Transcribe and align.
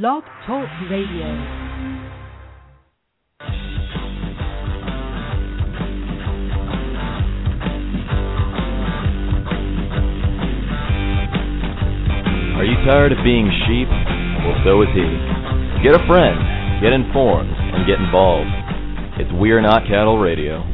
Blog 0.00 0.22
Talk 0.46 0.66
Radio. 0.90 1.26
Are 12.56 12.64
you 12.64 12.74
tired 12.86 13.12
of 13.12 13.18
being 13.22 13.50
sheep? 13.66 13.86
Well, 13.86 14.56
so 14.64 14.80
is 14.80 14.88
he. 14.94 15.04
Get 15.84 15.92
a 15.92 16.06
friend, 16.08 16.40
get 16.80 16.94
informed, 16.94 17.50
and 17.52 17.86
get 17.86 18.00
involved. 18.00 18.48
It's 19.20 19.30
We're 19.34 19.60
Not 19.60 19.82
Cattle 19.86 20.16
Radio. 20.16 20.64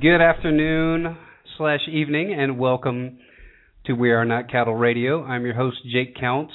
Good 0.00 0.22
afternoon 0.22 1.14
slash 1.58 1.86
evening, 1.92 2.32
and 2.32 2.58
welcome 2.58 3.18
to 3.84 3.92
We 3.92 4.12
Are 4.12 4.24
Not 4.24 4.50
Cattle 4.50 4.76
Radio. 4.76 5.22
I'm 5.22 5.44
your 5.44 5.54
host, 5.54 5.76
Jake 5.92 6.16
Counts, 6.18 6.54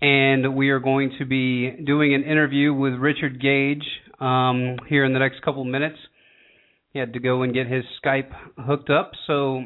and 0.00 0.54
we 0.54 0.70
are 0.70 0.80
going 0.80 1.12
to 1.18 1.26
be 1.26 1.70
doing 1.70 2.14
an 2.14 2.22
interview 2.22 2.72
with 2.72 2.94
Richard 2.94 3.40
Gage 3.40 3.84
um, 4.18 4.76
here 4.88 5.04
in 5.04 5.12
the 5.12 5.18
next 5.18 5.42
couple 5.42 5.64
minutes. 5.64 5.98
He 6.92 6.98
had 6.98 7.12
to 7.12 7.20
go 7.20 7.42
and 7.42 7.52
get 7.52 7.66
his 7.66 7.84
Skype 8.02 8.30
hooked 8.58 8.90
up, 8.90 9.12
so 9.26 9.64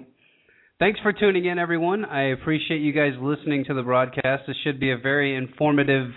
thanks 0.79 1.01
for 1.01 1.13
tuning 1.13 1.47
in, 1.47 1.59
everyone. 1.59 2.05
I 2.05 2.33
appreciate 2.33 2.79
you 2.79 2.93
guys 2.93 3.13
listening 3.21 3.65
to 3.67 3.75
the 3.75 3.83
broadcast. 3.83 4.43
This 4.47 4.57
should 4.65 4.81
be 4.81 4.91
a 4.91 4.99
very 4.99 5.37
informative 5.37 6.11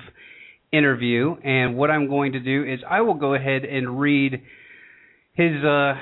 interview, 0.72 1.36
and 1.44 1.78
what 1.78 1.92
I'm 1.92 2.10
going 2.10 2.34
to 2.34 2.40
do 2.40 2.64
is 2.64 2.80
I 2.90 3.02
will 3.02 3.14
go 3.14 3.36
ahead 3.36 3.64
and 3.64 4.00
read 4.00 4.42
his 5.34 5.64
uh, 5.64 5.94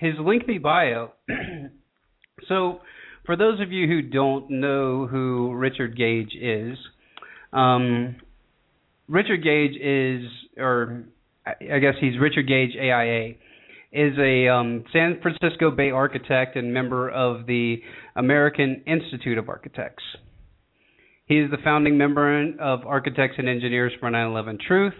his 0.00 0.14
lengthy 0.20 0.58
bio. 0.58 1.12
so, 2.48 2.80
for 3.24 3.36
those 3.36 3.60
of 3.60 3.70
you 3.70 3.86
who 3.86 4.02
don't 4.02 4.50
know 4.50 5.06
who 5.06 5.54
Richard 5.54 5.96
Gage 5.96 6.34
is, 6.34 6.76
um, 7.52 8.16
Richard 9.08 9.42
Gage 9.42 9.76
is, 9.80 10.30
or 10.56 11.04
I 11.46 11.78
guess 11.78 11.94
he's 12.00 12.18
Richard 12.20 12.46
Gage 12.46 12.76
AIA, 12.80 13.34
is 13.92 14.16
a 14.18 14.48
um, 14.48 14.84
San 14.92 15.20
Francisco 15.20 15.70
Bay 15.70 15.90
architect 15.90 16.56
and 16.56 16.72
member 16.72 17.10
of 17.10 17.46
the 17.46 17.82
American 18.14 18.82
Institute 18.86 19.36
of 19.36 19.48
Architects. 19.48 20.04
He 21.26 21.38
is 21.38 21.50
the 21.50 21.58
founding 21.62 21.98
member 21.98 22.52
of 22.60 22.86
Architects 22.86 23.36
and 23.38 23.48
Engineers 23.48 23.92
for 24.00 24.10
9/11 24.10 24.58
Truth. 24.60 24.94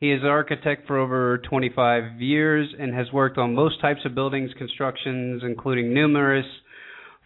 He 0.00 0.12
is 0.12 0.20
an 0.22 0.28
architect 0.28 0.86
for 0.86 0.98
over 0.98 1.38
25 1.48 2.20
years 2.20 2.68
and 2.78 2.94
has 2.94 3.06
worked 3.12 3.38
on 3.38 3.54
most 3.54 3.80
types 3.80 4.00
of 4.04 4.14
buildings 4.14 4.50
constructions, 4.58 5.42
including 5.44 5.94
numerous 5.94 6.46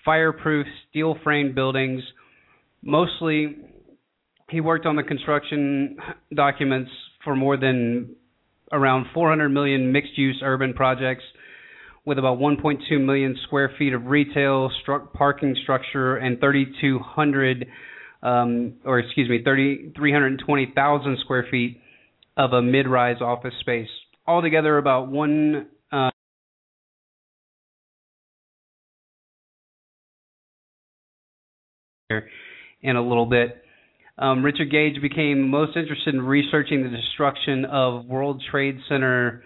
fireproof 0.04 0.66
steel 0.88 1.16
framed 1.24 1.54
buildings. 1.54 2.02
Mostly, 2.82 3.56
he 4.50 4.60
worked 4.60 4.86
on 4.86 4.96
the 4.96 5.02
construction 5.02 5.96
documents 6.34 6.90
for 7.22 7.36
more 7.36 7.56
than 7.56 8.16
around 8.72 9.06
400 9.12 9.48
million 9.48 9.92
mixed 9.92 10.16
use 10.16 10.40
urban 10.42 10.74
projects 10.74 11.24
with 12.04 12.18
about 12.18 12.38
1.2 12.38 13.04
million 13.04 13.36
square 13.46 13.70
feet 13.78 13.92
of 13.92 14.06
retail, 14.06 14.70
parking 15.12 15.54
structure, 15.62 16.16
and 16.16 16.40
3,200, 16.40 17.66
um, 18.22 18.74
or 18.84 18.98
excuse 18.98 19.28
me, 19.28 19.42
30, 19.44 19.92
320,000 19.94 21.18
square 21.20 21.46
feet 21.50 21.80
of 22.38 22.52
a 22.52 22.62
mid-rise 22.62 23.20
office 23.20 23.52
space. 23.60 23.88
Altogether, 24.26 24.78
about 24.78 25.08
one. 25.08 25.66
Uh, 25.92 26.10
in 32.80 32.96
a 32.96 33.02
little 33.06 33.26
bit. 33.26 33.62
Um, 34.18 34.44
Richard 34.44 34.70
Gage 34.70 35.00
became 35.00 35.48
most 35.48 35.76
interested 35.76 36.14
in 36.14 36.22
researching 36.22 36.82
the 36.82 36.88
destruction 36.88 37.64
of 37.66 38.06
World 38.06 38.42
Trade 38.50 38.78
Center, 38.88 39.44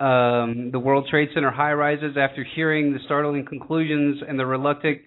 um, 0.00 0.70
the 0.72 0.80
World 0.80 1.06
Trade 1.08 1.28
Center 1.34 1.52
high 1.52 1.72
rises 1.72 2.16
after 2.18 2.44
hearing 2.56 2.92
the 2.92 2.98
startling 3.04 3.46
conclusions 3.46 4.22
and 4.26 4.38
the 4.38 4.46
reluctant 4.46 4.98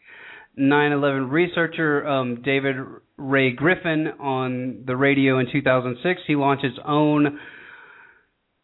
9/11 0.57 1.29
researcher 1.29 2.07
um, 2.07 2.41
David 2.41 2.75
Ray 3.17 3.51
Griffin 3.51 4.07
on 4.19 4.83
the 4.85 4.95
radio 4.95 5.39
in 5.39 5.47
2006. 5.51 6.21
He 6.25 6.35
launched 6.35 6.63
his 6.63 6.79
own 6.85 7.39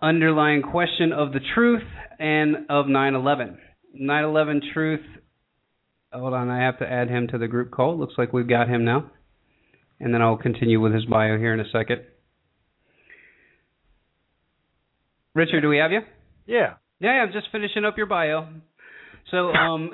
underlying 0.02 0.62
question 0.62 1.12
of 1.12 1.34
the 1.34 1.42
truth 1.56 1.84
and 2.20 2.68
of 2.70 2.86
9/11. 2.86 3.58
9/11 4.00 4.62
truth. 4.72 5.06
Hold 6.14 6.34
on, 6.34 6.50
I 6.50 6.60
have 6.60 6.80
to 6.80 6.90
add 6.90 7.10
him 7.10 7.28
to 7.28 7.38
the 7.38 7.48
group 7.48 7.72
call. 7.72 7.98
Looks 7.98 8.16
like 8.18 8.32
we've 8.32 8.48
got 8.48 8.70
him 8.70 8.86
now, 8.86 9.12
and 10.00 10.14
then 10.14 10.22
I'll 10.22 10.38
continue 10.38 10.80
with 10.80 10.94
his 10.94 11.06
bio 11.06 11.38
here 11.38 11.54
in 11.54 11.60
a 11.60 11.70
second. 11.72 12.02
Richard, 15.36 15.62
do 15.62 15.70
we 15.70 15.78
have 15.78 15.92
you? 15.92 16.02
Yeah. 16.48 16.76
Yeah, 17.00 17.10
I'm 17.10 17.32
just 17.32 17.48
finishing 17.52 17.86
up 17.86 17.98
your 17.98 18.08
bio. 18.08 18.48
So, 19.32 19.52
um, 19.52 19.92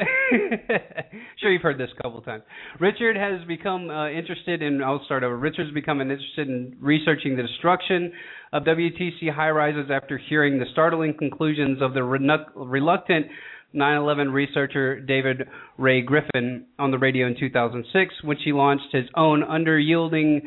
sure 1.39 1.51
you've 1.51 1.61
heard 1.61 1.77
this 1.77 1.89
a 1.97 2.01
couple 2.01 2.21
times. 2.21 2.43
Richard 2.79 3.17
has 3.17 3.45
become 3.47 3.89
uh, 3.89 4.09
interested 4.09 4.61
in. 4.61 4.81
I'll 4.81 5.03
start 5.05 5.23
over. 5.23 5.37
Richard's 5.37 5.73
become 5.73 5.99
interested 5.99 6.47
in 6.47 6.77
researching 6.79 7.35
the 7.35 7.43
destruction 7.43 8.13
of 8.53 8.63
WTC 8.63 9.33
high 9.33 9.49
rises 9.49 9.91
after 9.91 10.17
hearing 10.29 10.57
the 10.57 10.65
startling 10.71 11.15
conclusions 11.17 11.81
of 11.81 11.93
the 11.93 12.03
reluctant 12.03 13.27
9 13.75 13.97
11 13.97 14.31
researcher 14.31 14.99
David 14.99 15.47
Ray 15.77 16.01
Griffin 16.01 16.65
on 16.79 16.91
the 16.91 16.97
radio 16.97 17.27
in 17.27 17.35
2006, 17.37 18.13
when 18.23 18.37
he 18.37 18.53
launched 18.53 18.91
his 18.91 19.05
own 19.15 19.43
under 19.43 19.77
yielding 19.77 20.41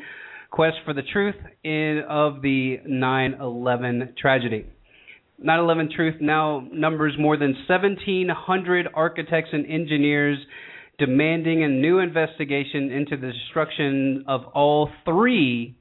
quest 0.50 0.76
for 0.84 0.94
the 0.94 1.02
truth 1.02 1.34
in, 1.62 2.02
of 2.08 2.42
the 2.42 2.78
9 2.86 3.34
11 3.40 4.14
tragedy. 4.18 4.66
9 5.40 5.58
11 5.58 5.90
Truth 5.94 6.16
now 6.20 6.66
numbers 6.72 7.14
more 7.18 7.36
than 7.36 7.54
1,700 7.68 8.88
architects 8.92 9.50
and 9.52 9.66
engineers 9.66 10.38
demanding 10.98 11.62
a 11.62 11.68
new 11.68 12.00
investigation 12.00 12.90
into 12.90 13.16
the 13.16 13.30
destruction 13.32 14.24
of 14.26 14.46
all 14.52 14.90
three, 15.04 15.76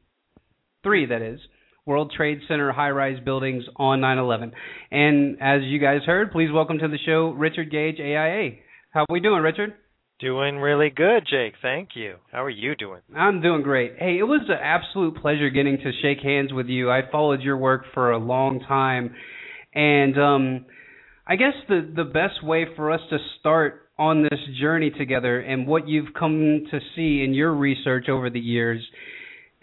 three 0.83 1.07
that 1.07 1.23
is, 1.23 1.39
World 1.87 2.13
Trade 2.15 2.41
Center 2.47 2.71
high-rise 2.71 3.19
buildings 3.23 3.63
on 3.77 4.01
9/11. 4.01 4.51
And 4.91 5.37
as 5.41 5.63
you 5.63 5.79
guys 5.79 6.03
heard, 6.05 6.31
please 6.31 6.51
welcome 6.51 6.77
to 6.77 6.87
the 6.87 6.99
show 7.05 7.31
Richard 7.31 7.71
Gage, 7.71 7.99
AIA. 7.99 8.57
How 8.91 9.01
are 9.01 9.07
we 9.09 9.19
doing, 9.19 9.41
Richard? 9.41 9.73
Doing 10.19 10.57
really 10.57 10.89
good, 10.89 11.25
Jake. 11.29 11.53
Thank 11.61 11.89
you. 11.95 12.15
How 12.31 12.43
are 12.43 12.49
you 12.49 12.75
doing? 12.75 13.01
I'm 13.15 13.41
doing 13.41 13.61
great. 13.61 13.93
Hey, 13.97 14.17
it 14.19 14.23
was 14.23 14.41
an 14.49 14.57
absolute 14.61 15.15
pleasure 15.21 15.49
getting 15.49 15.77
to 15.77 15.91
shake 16.01 16.21
hands 16.21 16.53
with 16.53 16.67
you. 16.67 16.91
I 16.91 17.01
followed 17.11 17.41
your 17.41 17.57
work 17.57 17.85
for 17.93 18.11
a 18.11 18.17
long 18.17 18.59
time 18.59 19.15
and 19.77 20.17
um, 20.17 20.65
I 21.27 21.35
guess 21.35 21.53
the 21.69 21.87
the 21.95 22.03
best 22.03 22.43
way 22.43 22.65
for 22.75 22.91
us 22.91 23.01
to 23.11 23.17
start 23.39 23.89
on 23.99 24.23
this 24.23 24.39
journey 24.59 24.91
together 24.91 25.39
and 25.39 25.67
what 25.67 25.87
you've 25.87 26.13
come 26.17 26.63
to 26.71 26.79
see 26.95 27.23
in 27.23 27.33
your 27.33 27.53
research 27.53 28.09
over 28.09 28.29
the 28.29 28.39
years 28.39 28.83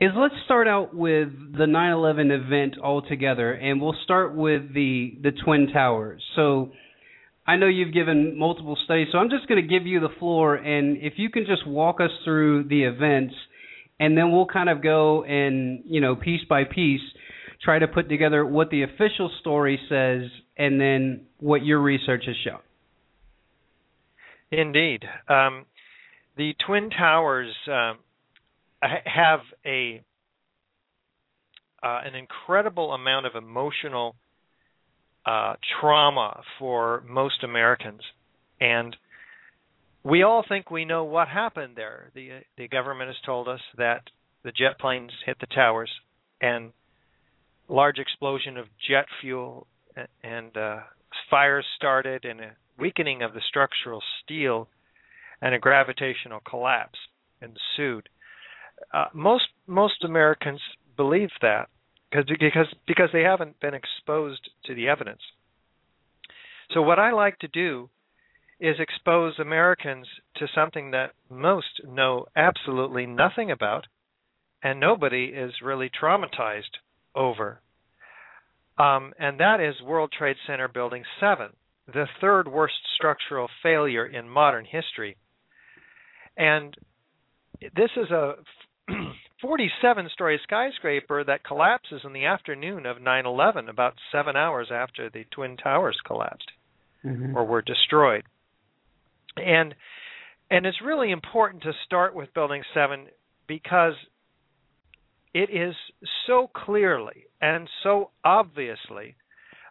is 0.05 0.13
let's 0.17 0.35
start 0.45 0.69
out 0.69 0.95
with 0.95 1.29
the 1.57 1.67
9/11 1.67 2.31
event 2.31 2.77
altogether, 2.83 3.53
and 3.53 3.81
we'll 3.81 3.97
start 4.05 4.35
with 4.35 4.75
the 4.75 5.17
the 5.23 5.33
twin 5.45 5.69
towers. 5.73 6.23
So. 6.37 6.73
I 7.47 7.57
know 7.57 7.67
you've 7.67 7.93
given 7.93 8.39
multiple 8.39 8.75
studies, 8.87 9.09
so 9.13 9.19
I'm 9.19 9.29
just 9.29 9.47
going 9.49 9.61
to 9.61 9.69
give 9.69 9.87
you 9.87 10.01
the 10.01 10.09
floor, 10.19 10.55
and 10.55 10.97
if 10.97 11.19
you 11.19 11.29
can 11.29 11.45
just 11.45 11.67
walk 11.67 12.01
us 12.01 12.09
through 12.25 12.69
the 12.69 12.85
events, 12.85 13.35
and 14.01 14.17
then 14.17 14.33
we'll 14.33 14.47
kind 14.47 14.71
of 14.71 14.83
go 14.83 15.25
and 15.25 15.83
you 15.85 16.01
know 16.01 16.17
piece 16.17 16.41
by 16.49 16.65
piece 16.65 17.03
try 17.65 17.79
to 17.79 17.89
put 17.89 18.09
together 18.09 18.45
what 18.45 18.71
the 18.71 18.83
official 18.83 19.31
story 19.41 19.79
says 19.89 20.23
and 20.57 20.81
then 20.81 21.23
what 21.39 21.65
your 21.65 21.81
research 21.81 22.25
has 22.27 22.37
shown. 22.45 22.61
Indeed. 24.51 25.05
Um, 25.29 25.65
the 26.37 26.53
Twin 26.67 26.91
Towers 26.91 27.53
um, 27.69 27.99
have 29.05 29.41
a 29.65 30.03
uh, 31.83 32.01
an 32.05 32.15
incredible 32.15 32.93
amount 32.95 33.27
of 33.27 33.35
emotional 33.35 34.17
uh, 35.27 35.55
trauma 35.81 36.43
for 36.59 37.03
most 37.07 37.43
Americans, 37.43 38.01
and 38.61 38.97
we 40.03 40.23
all 40.23 40.45
think 40.47 40.71
we 40.71 40.85
know 40.85 41.05
what 41.05 41.29
happened 41.29 41.75
there. 41.77 42.11
the 42.15 42.41
The 42.57 42.69
government 42.69 43.09
has 43.09 43.17
told 43.25 43.49
us 43.49 43.61
that 43.77 44.03
the 44.43 44.53
jet 44.53 44.79
planes 44.79 45.13
hit 45.25 45.39
the 45.41 45.47
towers, 45.47 45.91
and 46.41 46.73
large 47.69 47.99
explosion 47.99 48.57
of 48.57 48.67
jet 48.89 49.07
fuel 49.21 49.67
and 50.23 50.57
uh, 50.57 50.81
fires 51.31 51.67
started 51.77 52.25
and 52.25 52.41
a 52.41 52.51
weakening 52.79 53.23
of 53.23 53.33
the 53.33 53.41
structural 53.49 54.03
steel 54.23 54.69
and 55.41 55.55
a 55.55 55.59
gravitational 55.59 56.41
collapse 56.49 56.99
ensued. 57.41 58.09
Uh, 58.93 59.07
most 59.13 59.45
most 59.67 60.05
Americans 60.05 60.61
believe 60.97 61.31
that 61.41 61.69
because 62.11 62.27
because 62.39 62.67
because 62.87 63.09
they 63.13 63.23
haven't 63.23 63.59
been 63.61 63.75
exposed 63.75 64.51
to 64.65 64.75
the 64.75 64.89
evidence. 64.89 65.21
So 66.73 66.83
what 66.83 66.99
I 66.99 67.13
like 67.13 67.39
to 67.41 67.49
do 67.49 67.91
is 68.61 68.77
expose 68.79 69.39
Americans 69.39 70.07
to 70.37 70.47
something 70.55 70.93
that 70.93 71.13
most 71.29 71.81
know 71.87 72.27
absolutely 72.37 73.07
nothing 73.07 73.51
about, 73.51 73.87
and 74.63 74.81
nobody 74.81 75.25
is 75.27 75.53
really 75.63 75.91
traumatized 75.91 76.79
over. 77.15 77.61
Um, 78.79 79.13
and 79.19 79.39
that 79.39 79.61
is 79.61 79.81
World 79.83 80.13
Trade 80.17 80.37
Center 80.47 80.67
Building 80.69 81.05
7, 81.21 81.51
the 81.93 82.07
third 82.21 82.49
worst 82.49 82.75
structural 82.97 83.49
failure 83.63 84.07
in 84.07 84.29
modern 84.29 84.65
history. 84.65 85.17
And 86.37 86.75
this 87.61 87.91
is 87.97 88.11
a 88.11 88.35
47 89.41 90.09
story 90.13 90.41
skyscraper 90.43 91.25
that 91.25 91.45
collapses 91.45 92.03
in 92.05 92.13
the 92.13 92.25
afternoon 92.25 92.87
of 92.87 93.03
9 93.03 93.27
11, 93.27 93.69
about 93.69 93.95
seven 94.13 94.37
hours 94.37 94.69
after 94.73 95.11
the 95.11 95.25
Twin 95.31 95.57
Towers 95.57 95.99
collapsed 96.07 96.51
mm-hmm. 97.05 97.37
or 97.37 97.45
were 97.45 97.63
destroyed. 97.63 98.25
And 99.37 99.75
and 100.51 100.67
it's 100.67 100.83
really 100.85 101.11
important 101.11 101.63
to 101.65 101.73
start 101.85 102.15
with 102.15 102.35
building 102.35 102.63
7 102.75 103.07
because 103.49 103.95
it 105.33 105.51
is 105.51 105.75
so 106.27 106.51
clearly 106.55 107.25
and 107.41 107.69
so 107.83 108.11
obviously 108.25 109.17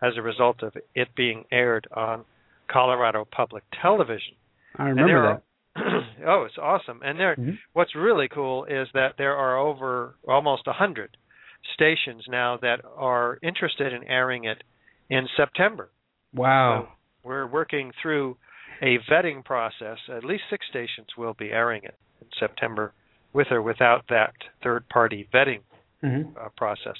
as 0.03 0.17
a 0.17 0.23
result 0.23 0.63
of 0.63 0.77
it 0.95 1.15
being 1.15 1.47
aired 1.51 1.87
on 1.93 2.25
Colorado 2.69 3.27
Public 3.31 3.65
Television. 3.81 4.35
I 4.77 4.85
remember 4.89 5.25
are- 5.27 5.43
oh, 6.27 6.45
it's 6.45 6.59
awesome! 6.61 7.01
And 7.05 7.19
there, 7.19 7.35
that. 7.37 7.43
Mhm. 7.45 7.59
what's 7.73 7.95
really 7.95 8.29
cool 8.29 8.65
is 8.67 8.89
that 8.95 9.15
there 9.19 9.35
are 9.37 9.57
over 9.59 10.15
almost 10.29 10.67
a 10.67 10.73
hundred 10.73 11.17
stations 11.75 12.25
now 12.29 12.57
that 12.59 12.81
are 12.97 13.39
interested 13.43 13.93
in 13.93 14.05
airing 14.05 14.45
it 14.45 14.63
in 15.11 15.27
September. 15.37 15.91
Wow. 16.33 16.83
So 16.83 17.29
we're 17.29 17.47
working 17.47 17.91
through 18.01 18.37
a 18.83 18.99
vetting 19.11 19.45
process. 19.45 19.99
At 20.09 20.25
least 20.25 20.45
six 20.51 20.67
stations 20.69 21.09
will 21.17 21.35
be 21.35 21.51
airing 21.51 21.83
it 21.85 21.95
in 22.21 22.27
September, 22.39 22.93
with 23.33 23.49
or 23.51 23.63
without 23.63 24.05
that 24.11 24.35
third-party 24.63 25.29
vetting 25.33 25.61
Mhm. 26.05 26.37
uh, 26.37 26.51
process. 26.57 26.97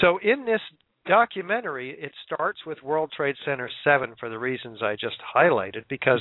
So 0.00 0.18
in 0.18 0.44
this 0.44 0.60
documentary, 1.06 1.96
it 1.98 2.12
starts 2.24 2.60
with 2.66 2.82
World 2.82 3.12
Trade 3.16 3.36
Center 3.44 3.70
7 3.84 4.14
for 4.18 4.28
the 4.28 4.38
reasons 4.38 4.80
I 4.82 4.94
just 4.94 5.16
highlighted, 5.34 5.84
because 5.88 6.20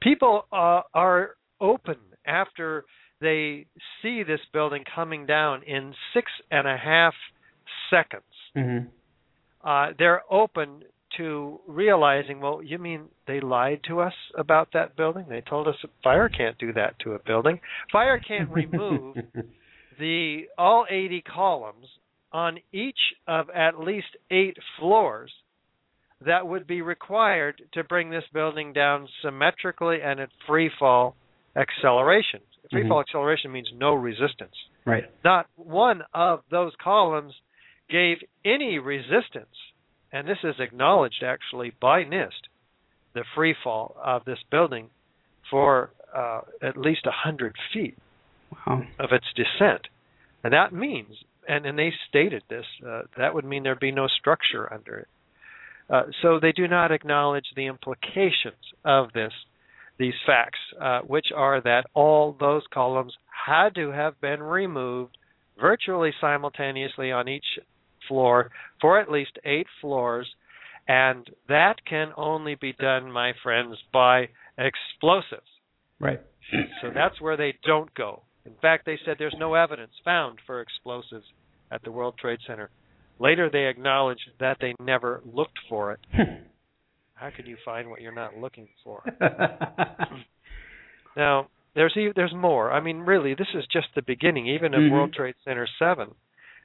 people 0.00 0.46
uh, 0.52 0.82
are 0.94 1.36
open 1.60 1.96
after 2.26 2.84
they 3.20 3.66
see 4.02 4.22
this 4.22 4.40
building 4.52 4.84
coming 4.94 5.26
down 5.26 5.62
in 5.62 5.94
six 6.12 6.30
and 6.50 6.66
a 6.66 6.76
half 6.76 7.14
seconds. 7.90 8.22
Mhm. 8.56 8.88
Uh, 9.62 9.92
they're 9.98 10.22
open 10.30 10.82
to 11.16 11.60
realizing, 11.68 12.40
well, 12.40 12.62
you 12.62 12.78
mean 12.78 13.08
they 13.26 13.40
lied 13.40 13.80
to 13.84 14.00
us 14.00 14.14
about 14.36 14.72
that 14.72 14.96
building? 14.96 15.26
They 15.28 15.42
told 15.42 15.68
us 15.68 15.76
fire 16.02 16.28
can't 16.28 16.58
do 16.58 16.72
that 16.72 16.98
to 17.00 17.12
a 17.12 17.18
building. 17.20 17.60
Fire 17.92 18.18
can't 18.18 18.48
remove 18.62 19.16
the 19.98 20.48
all 20.58 20.86
80 20.88 21.22
columns 21.22 21.86
on 22.32 22.58
each 22.72 22.98
of 23.26 23.50
at 23.50 23.78
least 23.78 24.06
eight 24.30 24.56
floors 24.78 25.30
that 26.24 26.46
would 26.46 26.66
be 26.66 26.80
required 26.82 27.60
to 27.74 27.82
bring 27.84 28.10
this 28.10 28.24
building 28.32 28.72
down 28.72 29.08
symmetrically 29.22 29.98
and 30.02 30.20
at 30.20 30.28
free 30.46 30.70
fall 30.78 31.16
acceleration. 31.56 32.40
Free 32.70 32.88
fall 32.88 33.00
acceleration 33.00 33.52
means 33.52 33.68
no 33.76 33.94
resistance. 33.94 34.54
right. 34.86 35.04
Not 35.24 35.46
one 35.56 36.02
of 36.14 36.40
those 36.50 36.72
columns 36.82 37.34
gave 37.90 38.16
any 38.46 38.78
resistance, 38.78 39.54
and 40.10 40.26
this 40.26 40.38
is 40.42 40.54
acknowledged 40.58 41.22
actually 41.22 41.72
by 41.80 42.04
NIST, 42.04 42.48
the 43.14 43.24
free 43.34 43.54
fall 43.62 43.94
of 44.02 44.24
this 44.24 44.38
building 44.50 44.88
for 45.50 45.90
uh, 46.16 46.40
at 46.62 46.76
least 46.78 47.04
100 47.04 47.54
feet 47.74 47.98
Wow. 48.66 48.82
of 48.98 49.10
its 49.12 49.26
descent. 49.34 49.88
And 50.44 50.52
that 50.54 50.72
means, 50.72 51.08
and, 51.48 51.66
and 51.66 51.78
they 51.78 51.92
stated 52.08 52.42
this, 52.48 52.64
uh, 52.86 53.02
that 53.16 53.34
would 53.34 53.44
mean 53.44 53.62
there'd 53.62 53.80
be 53.80 53.92
no 53.92 54.08
structure 54.08 54.72
under 54.72 54.98
it. 54.98 55.08
Uh, 55.90 56.02
so 56.22 56.38
they 56.40 56.52
do 56.52 56.68
not 56.68 56.92
acknowledge 56.92 57.46
the 57.56 57.66
implications 57.66 58.62
of 58.84 59.12
this, 59.12 59.32
these 59.98 60.14
facts, 60.26 60.58
uh, 60.80 61.00
which 61.00 61.26
are 61.34 61.60
that 61.60 61.84
all 61.94 62.36
those 62.38 62.62
columns 62.72 63.12
had 63.46 63.74
to 63.74 63.90
have 63.90 64.20
been 64.20 64.42
removed 64.42 65.16
virtually 65.60 66.12
simultaneously 66.20 67.12
on 67.12 67.28
each 67.28 67.44
floor 68.08 68.50
for 68.80 69.00
at 69.00 69.10
least 69.10 69.38
eight 69.44 69.66
floors, 69.80 70.28
and 70.88 71.28
that 71.48 71.74
can 71.88 72.12
only 72.16 72.54
be 72.54 72.72
done, 72.72 73.10
my 73.10 73.32
friends, 73.42 73.76
by 73.92 74.28
explosives. 74.58 75.46
Right. 76.00 76.20
So 76.82 76.90
that's 76.92 77.20
where 77.20 77.36
they 77.36 77.54
don't 77.64 77.92
go. 77.94 78.22
In 78.44 78.54
fact, 78.60 78.86
they 78.86 78.98
said 79.04 79.16
there's 79.18 79.36
no 79.38 79.54
evidence 79.54 79.92
found 80.04 80.38
for 80.46 80.60
explosives 80.60 81.26
at 81.70 81.82
the 81.82 81.92
World 81.92 82.14
Trade 82.18 82.40
Center. 82.46 82.70
Later, 83.18 83.48
they 83.50 83.66
acknowledged 83.66 84.30
that 84.40 84.56
they 84.60 84.74
never 84.80 85.22
looked 85.24 85.58
for 85.68 85.92
it. 85.92 86.00
How 87.14 87.30
can 87.30 87.46
you 87.46 87.56
find 87.64 87.88
what 87.88 88.00
you're 88.00 88.12
not 88.14 88.36
looking 88.36 88.68
for? 88.82 89.02
Now, 91.16 91.48
there's 91.74 91.96
there's 92.16 92.34
more. 92.34 92.72
I 92.72 92.80
mean, 92.80 92.98
really, 93.00 93.34
this 93.34 93.48
is 93.54 93.64
just 93.72 93.88
the 93.94 94.02
beginning, 94.02 94.46
even 94.46 94.74
of 94.74 94.80
Mhm. 94.80 94.90
World 94.92 95.12
Trade 95.12 95.34
Center 95.44 95.66
Seven, 95.78 96.14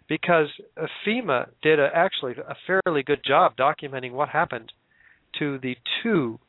because 0.08 0.50
FEMA 1.06 1.50
did 1.62 1.80
a, 1.80 1.94
actually 1.94 2.36
a 2.38 2.56
fairly 2.66 3.04
good 3.04 3.24
job 3.26 3.56
documenting 3.58 4.12
what 4.14 4.30
happened 4.30 4.72
to 5.40 5.58
the 5.60 5.78
two 6.02 6.40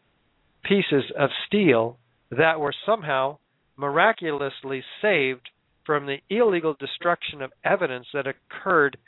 pieces 0.62 1.11
of 1.16 1.30
steel 1.47 1.99
that 2.30 2.61
were 2.61 2.73
somehow 2.87 3.38
miraculously 3.78 4.82
saved 5.00 5.49
from 5.87 6.04
the 6.04 6.18
illegal 6.28 6.75
destruction 6.78 7.40
of 7.40 7.52
evidence 7.64 8.06
that 8.12 8.26
occurred 8.26 8.99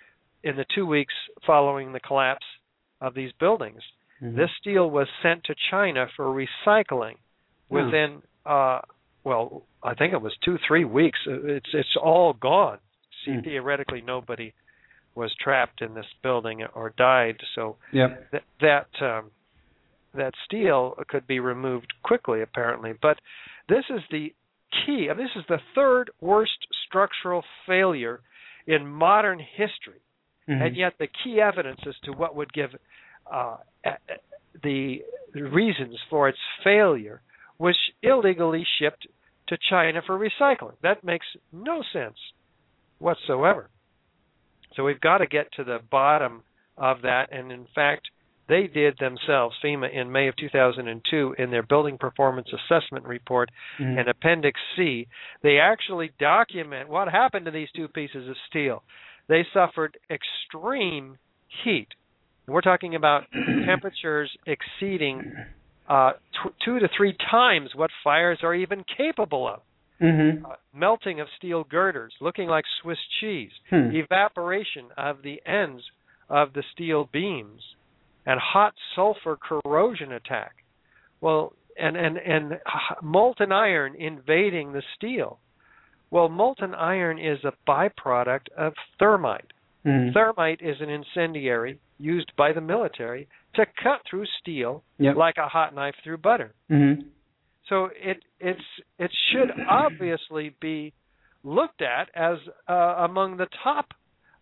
in 0.42 0.56
the 0.56 0.64
two 0.74 0.86
weeks 0.86 1.12
following 1.46 1.92
the 1.92 2.00
collapse 2.00 2.46
of 3.02 3.12
these 3.14 3.32
buildings. 3.32 3.82
Mhm. 4.22 4.36
This 4.36 4.50
steel 4.58 4.88
was 4.90 5.08
sent 5.22 5.44
to 5.44 5.54
China 5.70 6.06
for 6.16 6.26
recycling 6.26 7.16
Hmm. 7.68 7.74
within 7.76 8.22
uh 8.46 8.80
well, 9.22 9.66
I 9.82 9.92
think 9.92 10.14
it 10.14 10.22
was 10.22 10.34
2 10.38 10.56
3 10.66 10.84
weeks. 10.86 11.18
Uh, 11.26 11.44
It's 11.44 11.74
it's 11.74 11.96
all 11.96 12.32
gone. 12.32 12.78
See, 13.24 13.34
Hmm. 13.34 13.40
theoretically 13.40 14.00
nobody 14.00 14.54
was 15.14 15.34
trapped 15.34 15.82
in 15.82 15.92
this 15.92 16.10
building 16.22 16.64
or 16.64 16.90
died, 16.90 17.38
so 17.54 17.76
Yep. 17.92 18.30
that 18.30 18.44
that 18.60 19.02
um 19.02 19.30
that 20.14 20.34
steel 20.44 20.94
could 21.08 21.26
be 21.26 21.38
removed 21.40 21.92
quickly 22.02 22.40
apparently. 22.40 22.94
But 22.94 23.20
this 23.68 23.84
is 23.90 24.02
the 24.08 24.34
key. 24.84 25.08
I 25.10 25.14
mean, 25.14 25.26
this 25.26 25.36
is 25.36 25.46
the 25.48 25.60
third 25.74 26.10
worst 26.20 26.66
structural 26.86 27.44
failure 27.66 28.20
in 28.66 28.86
modern 28.86 29.38
history, 29.38 30.00
Mhm. 30.48 30.66
and 30.66 30.76
yet 30.76 30.98
the 30.98 31.06
key 31.06 31.40
evidence 31.40 31.80
as 31.86 31.98
to 32.00 32.12
what 32.12 32.34
would 32.34 32.52
give 32.52 32.74
uh, 33.30 33.56
the 34.62 35.02
reasons 35.34 35.96
for 36.08 36.28
its 36.28 36.38
failure 36.64 37.22
was 37.58 37.78
illegally 38.02 38.64
shipped 38.78 39.06
to 39.46 39.56
China 39.68 40.02
for 40.02 40.18
recycling. 40.18 40.76
That 40.80 41.04
makes 41.04 41.26
no 41.52 41.82
sense 41.82 42.18
whatsoever. 42.98 43.70
So 44.74 44.84
we've 44.84 45.00
got 45.00 45.18
to 45.18 45.26
get 45.26 45.52
to 45.52 45.64
the 45.64 45.78
bottom 45.90 46.42
of 46.76 47.02
that, 47.02 47.30
and 47.32 47.52
in 47.52 47.66
fact, 47.74 48.10
they 48.50 48.66
did 48.66 48.98
themselves, 48.98 49.56
FEMA, 49.64 49.90
in 49.92 50.10
May 50.12 50.28
of 50.28 50.36
2002, 50.36 51.36
in 51.38 51.50
their 51.50 51.62
Building 51.62 51.96
Performance 51.96 52.48
Assessment 52.52 53.06
Report 53.06 53.48
Mhm. 53.78 53.98
and 54.00 54.08
Appendix 54.08 54.60
C, 54.76 55.06
they 55.42 55.58
actually 55.58 56.10
document 56.18 56.88
what 56.88 57.08
happened 57.08 57.46
to 57.46 57.50
these 57.52 57.70
two 57.72 57.88
pieces 57.88 58.28
of 58.28 58.36
steel. 58.48 58.82
They 59.28 59.44
suffered 59.54 59.96
extreme 60.10 61.16
heat. 61.64 61.88
We're 62.46 62.60
talking 62.60 62.94
about 62.96 63.24
temperatures 63.64 64.36
exceeding 64.46 65.32
uh, 65.88 66.12
tw- 66.32 66.54
two 66.64 66.78
to 66.78 66.88
three 66.96 67.14
times 67.30 67.74
what 67.74 67.90
fires 68.04 68.38
are 68.44 68.54
even 68.54 68.84
capable 68.84 69.48
of. 69.48 69.60
Mhm. 70.00 70.44
Uh, 70.44 70.54
melting 70.72 71.20
of 71.20 71.28
steel 71.36 71.64
girders, 71.64 72.14
looking 72.20 72.48
like 72.48 72.64
Swiss 72.80 72.98
cheese, 73.20 73.52
Hmm. 73.70 73.90
evaporation 73.94 74.86
of 74.96 75.22
the 75.22 75.42
ends 75.44 75.82
of 76.28 76.52
the 76.52 76.62
steel 76.72 77.04
beams, 77.12 77.74
and 78.30 78.38
hot 78.38 78.74
sulfur 78.94 79.36
corrosion 79.36 80.12
attack. 80.12 80.52
Well, 81.20 81.52
and 81.76 81.96
and 81.96 82.16
and 82.16 82.60
molten 83.02 83.50
iron 83.50 83.96
invading 83.96 84.72
the 84.72 84.82
steel. 84.96 85.40
Well, 86.12 86.28
molten 86.28 86.72
iron 86.74 87.18
is 87.18 87.38
a 87.44 87.52
byproduct 87.68 88.46
of 88.56 88.74
thermite. 89.00 89.52
Mhm. 89.84 90.12
Thermite 90.12 90.62
is 90.62 90.80
an 90.80 90.90
incendiary 90.90 91.78
used 91.98 92.30
by 92.36 92.52
the 92.52 92.60
military 92.60 93.26
to 93.54 93.66
cut 93.82 94.00
through 94.08 94.26
steel 94.40 94.84
Yep. 94.98 95.16
like 95.16 95.36
a 95.38 95.48
hot 95.48 95.74
knife 95.74 95.96
through 96.04 96.18
butter. 96.18 96.52
Mhm. 96.70 97.06
So 97.64 97.90
it 97.96 98.22
it's 98.38 98.68
it 98.98 99.10
should 99.30 99.50
obviously 99.68 100.50
be 100.60 100.92
looked 101.42 101.82
at 101.82 102.10
as 102.14 102.38
uh, 102.68 102.94
among 103.08 103.38
the 103.38 103.48
top 103.64 103.92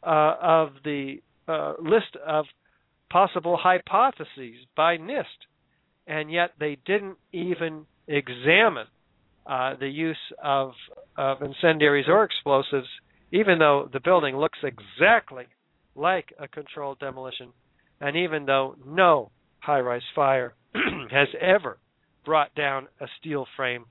uh, 0.02 0.36
of 0.40 0.82
the 0.84 1.22
uh, 1.48 1.74
list 1.78 2.16
of 2.16 2.44
possible 3.10 3.56
hypotheses 3.60 4.56
by 4.76 4.96
NIST, 4.96 5.24
and 6.06 6.30
yet 6.30 6.50
they 6.58 6.76
didn't 6.86 7.16
even 7.32 7.86
examine 8.06 8.86
uh, 9.46 9.74
the 9.78 9.88
use 9.88 10.16
of 10.42 10.72
of 11.16 11.42
incendiaries 11.42 12.06
or 12.08 12.22
explosives, 12.24 12.88
even 13.32 13.58
though 13.58 13.88
the 13.92 14.00
building 14.00 14.36
looks 14.36 14.58
exactly 14.62 15.46
like 15.94 16.32
a 16.38 16.46
controlled 16.48 16.98
demolition, 16.98 17.52
and 18.00 18.16
even 18.16 18.46
though 18.46 18.76
no 18.86 19.30
high-rise 19.60 20.02
fire 20.14 20.54
has 21.10 21.28
ever 21.40 21.78
brought 22.24 22.54
down 22.54 22.86
a 23.00 23.06
steel 23.18 23.46
frame 23.56 23.84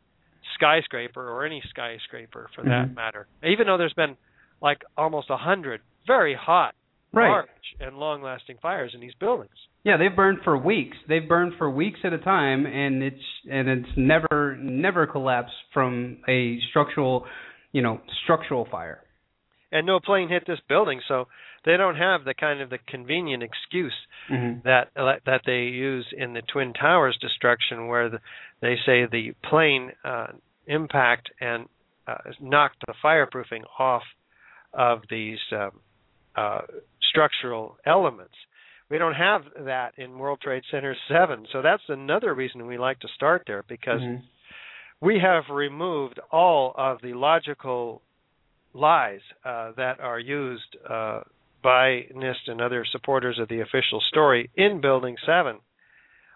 skyscraper 0.56 1.30
or 1.30 1.46
any 1.46 1.62
skyscraper 1.70 2.50
for 2.56 2.64
that 2.64 2.90
Mhm. 2.90 2.96
matter. 2.96 3.28
Even 3.44 3.68
though 3.68 3.78
there's 3.78 3.94
been 3.94 4.16
like 4.62 4.84
almost 4.96 5.30
a 5.30 5.38
hundred 5.38 5.82
very 6.06 6.34
hot, 6.34 6.74
Right. 7.14 7.30
large, 7.30 7.48
and 7.80 7.98
long-lasting 7.98 8.58
fires 8.62 8.92
in 8.94 9.00
these 9.00 9.14
buildings. 9.20 9.56
Yeah, 9.84 9.98
they've 9.98 10.16
burned 10.16 10.40
for 10.44 10.58
weeks. 10.58 10.98
They've 11.08 11.28
burned 11.28 11.54
for 11.58 11.70
weeks 11.70 12.00
at 12.04 12.12
a 12.14 12.18
time, 12.18 12.66
and 12.66 13.02
it's 13.02 13.24
and 13.50 13.70
it's 13.70 13.90
never 13.98 14.58
never 14.60 15.08
collapsed 15.08 15.56
from 15.74 16.18
a 16.28 16.60
structural, 16.70 17.26
you 17.72 17.82
know, 17.82 18.02
structural 18.24 18.66
fire. 18.70 19.02
And 19.72 19.86
no 19.86 20.00
plane 20.00 20.30
hit 20.30 20.44
this 20.48 20.60
building, 20.68 21.02
so 21.08 21.28
they 21.66 21.76
don't 21.78 21.96
have 21.96 22.24
the 22.26 22.34
kind 22.34 22.62
of 22.62 22.70
the 22.70 22.78
convenient 22.88 23.44
excuse 23.44 23.96
Mhm. 24.30 24.64
that 24.64 24.92
that 24.96 25.42
they 25.46 25.64
use 25.64 26.06
in 26.16 26.34
the 26.34 26.42
twin 26.42 26.74
towers 26.74 27.18
destruction 27.18 27.88
where 27.88 28.10
the, 28.10 28.20
they 28.62 28.78
say 28.86 29.06
the 29.06 29.32
plane 29.44 29.94
uh, 30.04 30.28
impact 30.68 31.32
and 31.40 31.68
uh, 32.08 32.18
knocked 32.40 32.86
the 32.88 32.94
fireproofing 33.04 33.64
off 33.80 34.04
of 34.74 35.04
these 35.10 35.40
um, 35.52 35.72
uh, 36.36 36.62
structural 37.18 37.78
elements 37.86 38.34
we 38.90 38.98
don't 38.98 39.16
have 39.16 39.42
that 39.66 39.92
in 39.98 40.18
World 40.20 40.40
Trade 40.42 40.64
Center 40.72 40.96
7 41.10 41.48
so 41.52 41.62
that's 41.62 41.84
another 41.90 42.34
reason 42.34 42.68
we 42.68 42.78
like 42.78 43.00
to 43.00 43.08
start 43.16 43.44
there 43.48 43.64
because 43.68 44.02
Mhm. 44.02 44.22
we 45.02 45.20
have 45.20 45.50
removed 45.50 46.20
all 46.32 46.74
of 46.78 47.02
the 47.02 47.14
logical 47.14 48.02
lies 48.74 49.22
uh, 49.44 49.72
that 49.72 50.00
are 50.00 50.20
used 50.20 50.76
uh, 50.88 51.22
by 51.64 52.06
NIST 52.14 52.48
and 52.48 52.62
other 52.62 52.86
supporters 52.86 53.40
of 53.40 53.48
the 53.48 53.62
official 53.62 54.00
story 54.02 54.50
in 54.56 54.80
Building 54.80 55.18
7. 55.26 55.60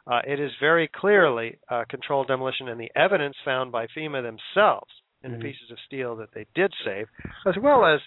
Uh, 0.08 0.22
it 0.26 0.40
is 0.40 0.52
very 0.60 0.88
clearly 0.88 1.60
uh, 1.70 1.84
controlled 1.90 2.28
demolition, 2.28 2.68
and 2.70 2.80
the 2.82 2.92
evidence 2.96 3.36
found 3.46 3.72
by 3.72 3.86
FEMA 3.96 4.22
themselves 4.24 4.92
in 5.24 5.32
Mhm. 5.32 5.36
the 5.36 5.42
pieces 5.48 5.70
of 5.72 5.78
steel 5.86 6.16
that 6.16 6.32
they 6.34 6.46
did 6.56 6.74
save, 6.84 7.08
as 7.46 7.56
well 7.58 7.86
as 7.86 8.02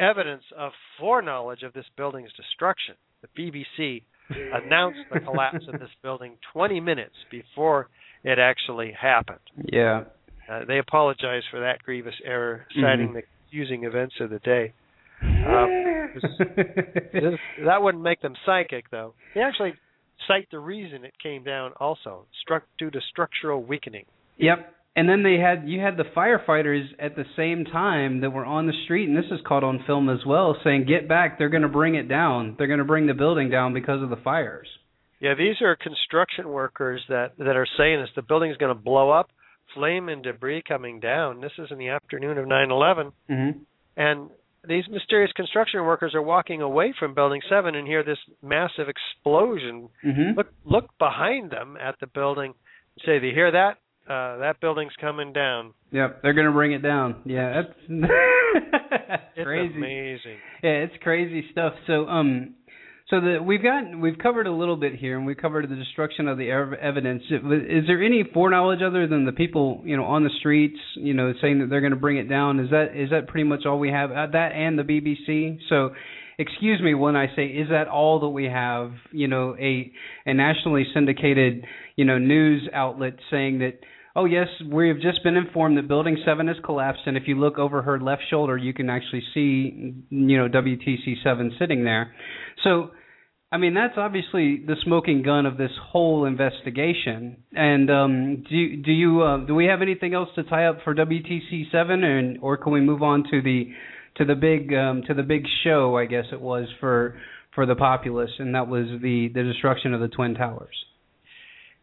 evidence 0.00 0.44
of 0.56 0.72
foreknowledge 0.98 1.62
of 1.62 1.72
this 1.72 1.86
building's 1.96 2.32
destruction. 2.36 2.94
The 3.22 3.28
BBC 3.36 4.02
announced 4.30 5.00
the 5.12 5.20
collapse 5.20 5.64
of 5.72 5.80
this 5.80 5.90
building 6.02 6.34
20 6.52 6.80
minutes 6.80 7.14
before 7.30 7.88
it 8.24 8.38
actually 8.38 8.92
happened. 8.92 9.38
Yeah. 9.72 10.04
Uh, 10.50 10.64
they 10.66 10.78
apologized 10.78 11.46
for 11.50 11.60
that 11.60 11.82
grievous 11.82 12.14
error, 12.24 12.66
citing 12.74 13.08
Mhm. 13.10 13.14
the 13.14 13.22
confusing 13.22 13.84
events 13.84 14.14
of 14.20 14.30
the 14.30 14.38
day. 14.40 14.72
Um, 15.22 15.84
This- 17.12 17.40
that 17.64 17.82
wouldn't 17.82 18.02
make 18.02 18.20
them 18.20 18.34
psychic, 18.46 18.88
though. 18.90 19.14
They 19.34 19.42
actually 19.42 19.74
cite 20.26 20.48
the 20.50 20.58
reason 20.58 21.04
it 21.04 21.14
came 21.22 21.42
down, 21.44 21.72
also 21.78 22.26
struck 22.42 22.64
due 22.78 22.90
to 22.90 23.00
structural 23.00 23.62
weakening. 23.62 24.04
Yep. 24.38 24.74
And 24.96 25.08
then 25.08 25.22
they 25.22 25.36
had 25.38 25.68
you 25.68 25.80
had 25.80 25.96
the 25.96 26.04
firefighters 26.16 26.84
at 26.98 27.14
the 27.14 27.24
same 27.36 27.64
time 27.64 28.20
that 28.22 28.30
were 28.30 28.44
on 28.44 28.66
the 28.66 28.72
street, 28.84 29.08
and 29.08 29.16
this 29.16 29.30
is 29.30 29.38
caught 29.46 29.62
on 29.62 29.84
film 29.86 30.08
as 30.08 30.24
well, 30.26 30.56
saying, 30.64 30.86
"Get 30.86 31.08
back! 31.08 31.38
They're 31.38 31.48
going 31.48 31.62
to 31.62 31.68
bring 31.68 31.94
it 31.94 32.08
down. 32.08 32.56
They're 32.58 32.66
going 32.66 32.80
to 32.80 32.84
bring 32.84 33.06
the 33.06 33.14
building 33.14 33.48
down 33.48 33.74
because 33.74 34.02
of 34.02 34.10
the 34.10 34.16
fires." 34.16 34.68
Yeah, 35.20 35.34
these 35.34 35.60
are 35.62 35.76
construction 35.76 36.48
workers 36.48 37.00
that 37.08 37.32
that 37.38 37.56
are 37.56 37.66
saying 37.76 38.00
this. 38.00 38.10
The 38.16 38.22
building's 38.22 38.56
going 38.56 38.74
to 38.74 38.80
blow 38.80 39.10
up, 39.10 39.30
flame 39.74 40.08
and 40.08 40.22
debris 40.22 40.62
coming 40.66 40.98
down. 41.00 41.40
This 41.40 41.52
is 41.58 41.68
in 41.70 41.78
the 41.78 41.88
afternoon 41.90 42.36
of 42.38 42.46
9/11, 42.46 43.12
Mm-hmm. 43.30 43.58
and 43.96 44.30
these 44.66 44.84
mysterious 44.90 45.30
construction 45.32 45.84
workers 45.84 46.14
are 46.16 46.22
walking 46.22 46.60
away 46.60 46.92
from 46.98 47.14
Building 47.14 47.40
7 47.48 47.74
and 47.76 47.86
hear 47.86 48.02
this 48.02 48.18
massive 48.42 48.88
explosion 48.88 49.88
Mm-hmm. 50.04 50.36
look 50.36 50.48
look 50.64 50.86
behind 50.98 51.50
them 51.52 51.76
at 51.80 51.94
the 52.00 52.06
building 52.08 52.54
say, 53.06 53.20
they 53.20 53.30
hear 53.30 53.52
that? 53.52 53.76
Uh, 54.08 54.38
that 54.38 54.56
building's 54.60 54.92
coming 55.00 55.32
down." 55.32 55.74
Yep, 55.92 56.22
they're 56.22 56.34
going 56.34 56.46
to 56.46 56.52
bring 56.52 56.72
it 56.72 56.82
down. 56.82 57.16
Yeah, 57.24 57.62
that's 57.62 57.78
It's 59.36 59.44
crazy. 59.44 59.74
amazing. 59.76 60.36
Yeah, 60.62 60.70
it's 60.70 60.94
crazy 61.02 61.44
stuff. 61.52 61.72
So, 61.86 62.06
um, 62.08 62.54
so 63.08 63.20
the 63.20 63.38
we've 63.42 63.62
got 63.62 63.84
we've 63.98 64.18
covered 64.18 64.46
a 64.46 64.52
little 64.52 64.76
bit 64.76 64.94
here, 64.96 65.16
and 65.16 65.24
we 65.26 65.34
covered 65.34 65.68
the 65.70 65.76
destruction 65.76 66.28
of 66.28 66.36
the 66.38 66.50
evidence. 66.50 67.22
Is 67.30 67.86
there 67.86 68.02
any 68.02 68.24
foreknowledge 68.34 68.80
other 68.82 69.06
than 69.06 69.24
the 69.24 69.32
people, 69.32 69.80
you 69.84 69.96
know, 69.96 70.04
on 70.04 70.24
the 70.24 70.30
streets, 70.40 70.78
you 70.96 71.14
know, 71.14 71.32
saying 71.40 71.60
that 71.60 71.70
they're 71.70 71.80
going 71.80 71.92
to 71.92 71.98
bring 71.98 72.18
it 72.18 72.28
down? 72.28 72.60
Is 72.60 72.70
that 72.70 72.88
is 72.94 73.10
that 73.10 73.28
pretty 73.28 73.44
much 73.48 73.60
all 73.66 73.78
we 73.78 73.90
have? 73.90 74.10
Uh, 74.10 74.26
that 74.32 74.52
and 74.52 74.78
the 74.78 74.82
BBC. 74.82 75.58
So, 75.68 75.90
excuse 76.38 76.82
me 76.82 76.94
when 76.94 77.16
I 77.16 77.26
say, 77.34 77.46
is 77.46 77.68
that 77.70 77.88
all 77.88 78.20
that 78.20 78.28
we 78.28 78.44
have? 78.46 78.92
You 79.12 79.28
know, 79.28 79.56
a 79.58 79.90
a 80.26 80.34
nationally 80.34 80.84
syndicated, 80.92 81.64
you 81.96 82.04
know, 82.04 82.18
news 82.18 82.68
outlet 82.74 83.14
saying 83.30 83.60
that. 83.60 83.74
Oh 84.16 84.24
yes, 84.24 84.48
we 84.70 84.88
have 84.88 85.00
just 85.00 85.22
been 85.22 85.36
informed 85.36 85.76
that 85.76 85.86
Building 85.86 86.16
Seven 86.24 86.48
has 86.48 86.56
collapsed, 86.64 87.02
and 87.06 87.16
if 87.16 87.24
you 87.26 87.38
look 87.38 87.58
over 87.58 87.82
her 87.82 88.00
left 88.00 88.22
shoulder, 88.30 88.56
you 88.56 88.72
can 88.72 88.90
actually 88.90 89.22
see, 89.34 89.94
you 90.10 90.36
know, 90.36 90.48
WTC 90.48 91.22
Seven 91.22 91.52
sitting 91.58 91.84
there. 91.84 92.14
So, 92.64 92.90
I 93.52 93.58
mean, 93.58 93.74
that's 93.74 93.94
obviously 93.96 94.64
the 94.66 94.76
smoking 94.84 95.22
gun 95.22 95.46
of 95.46 95.56
this 95.56 95.70
whole 95.90 96.24
investigation. 96.24 97.36
And 97.52 97.90
um, 97.90 98.44
do 98.48 98.76
do 98.82 98.92
you 98.92 99.22
uh, 99.22 99.46
do 99.46 99.54
we 99.54 99.66
have 99.66 99.82
anything 99.82 100.14
else 100.14 100.30
to 100.36 100.42
tie 100.42 100.66
up 100.66 100.78
for 100.84 100.94
WTC 100.94 101.70
Seven, 101.70 102.02
and 102.02 102.38
or 102.40 102.56
can 102.56 102.72
we 102.72 102.80
move 102.80 103.02
on 103.02 103.24
to 103.30 103.42
the 103.42 103.70
to 104.16 104.24
the 104.24 104.34
big 104.34 104.72
um, 104.74 105.02
to 105.06 105.14
the 105.14 105.22
big 105.22 105.44
show? 105.64 105.96
I 105.96 106.06
guess 106.06 106.24
it 106.32 106.40
was 106.40 106.66
for 106.80 107.18
for 107.54 107.66
the 107.66 107.74
populace, 107.76 108.30
and 108.38 108.54
that 108.54 108.68
was 108.68 108.86
the 109.02 109.28
the 109.34 109.42
destruction 109.42 109.94
of 109.94 110.00
the 110.00 110.08
twin 110.08 110.34
towers. 110.34 110.74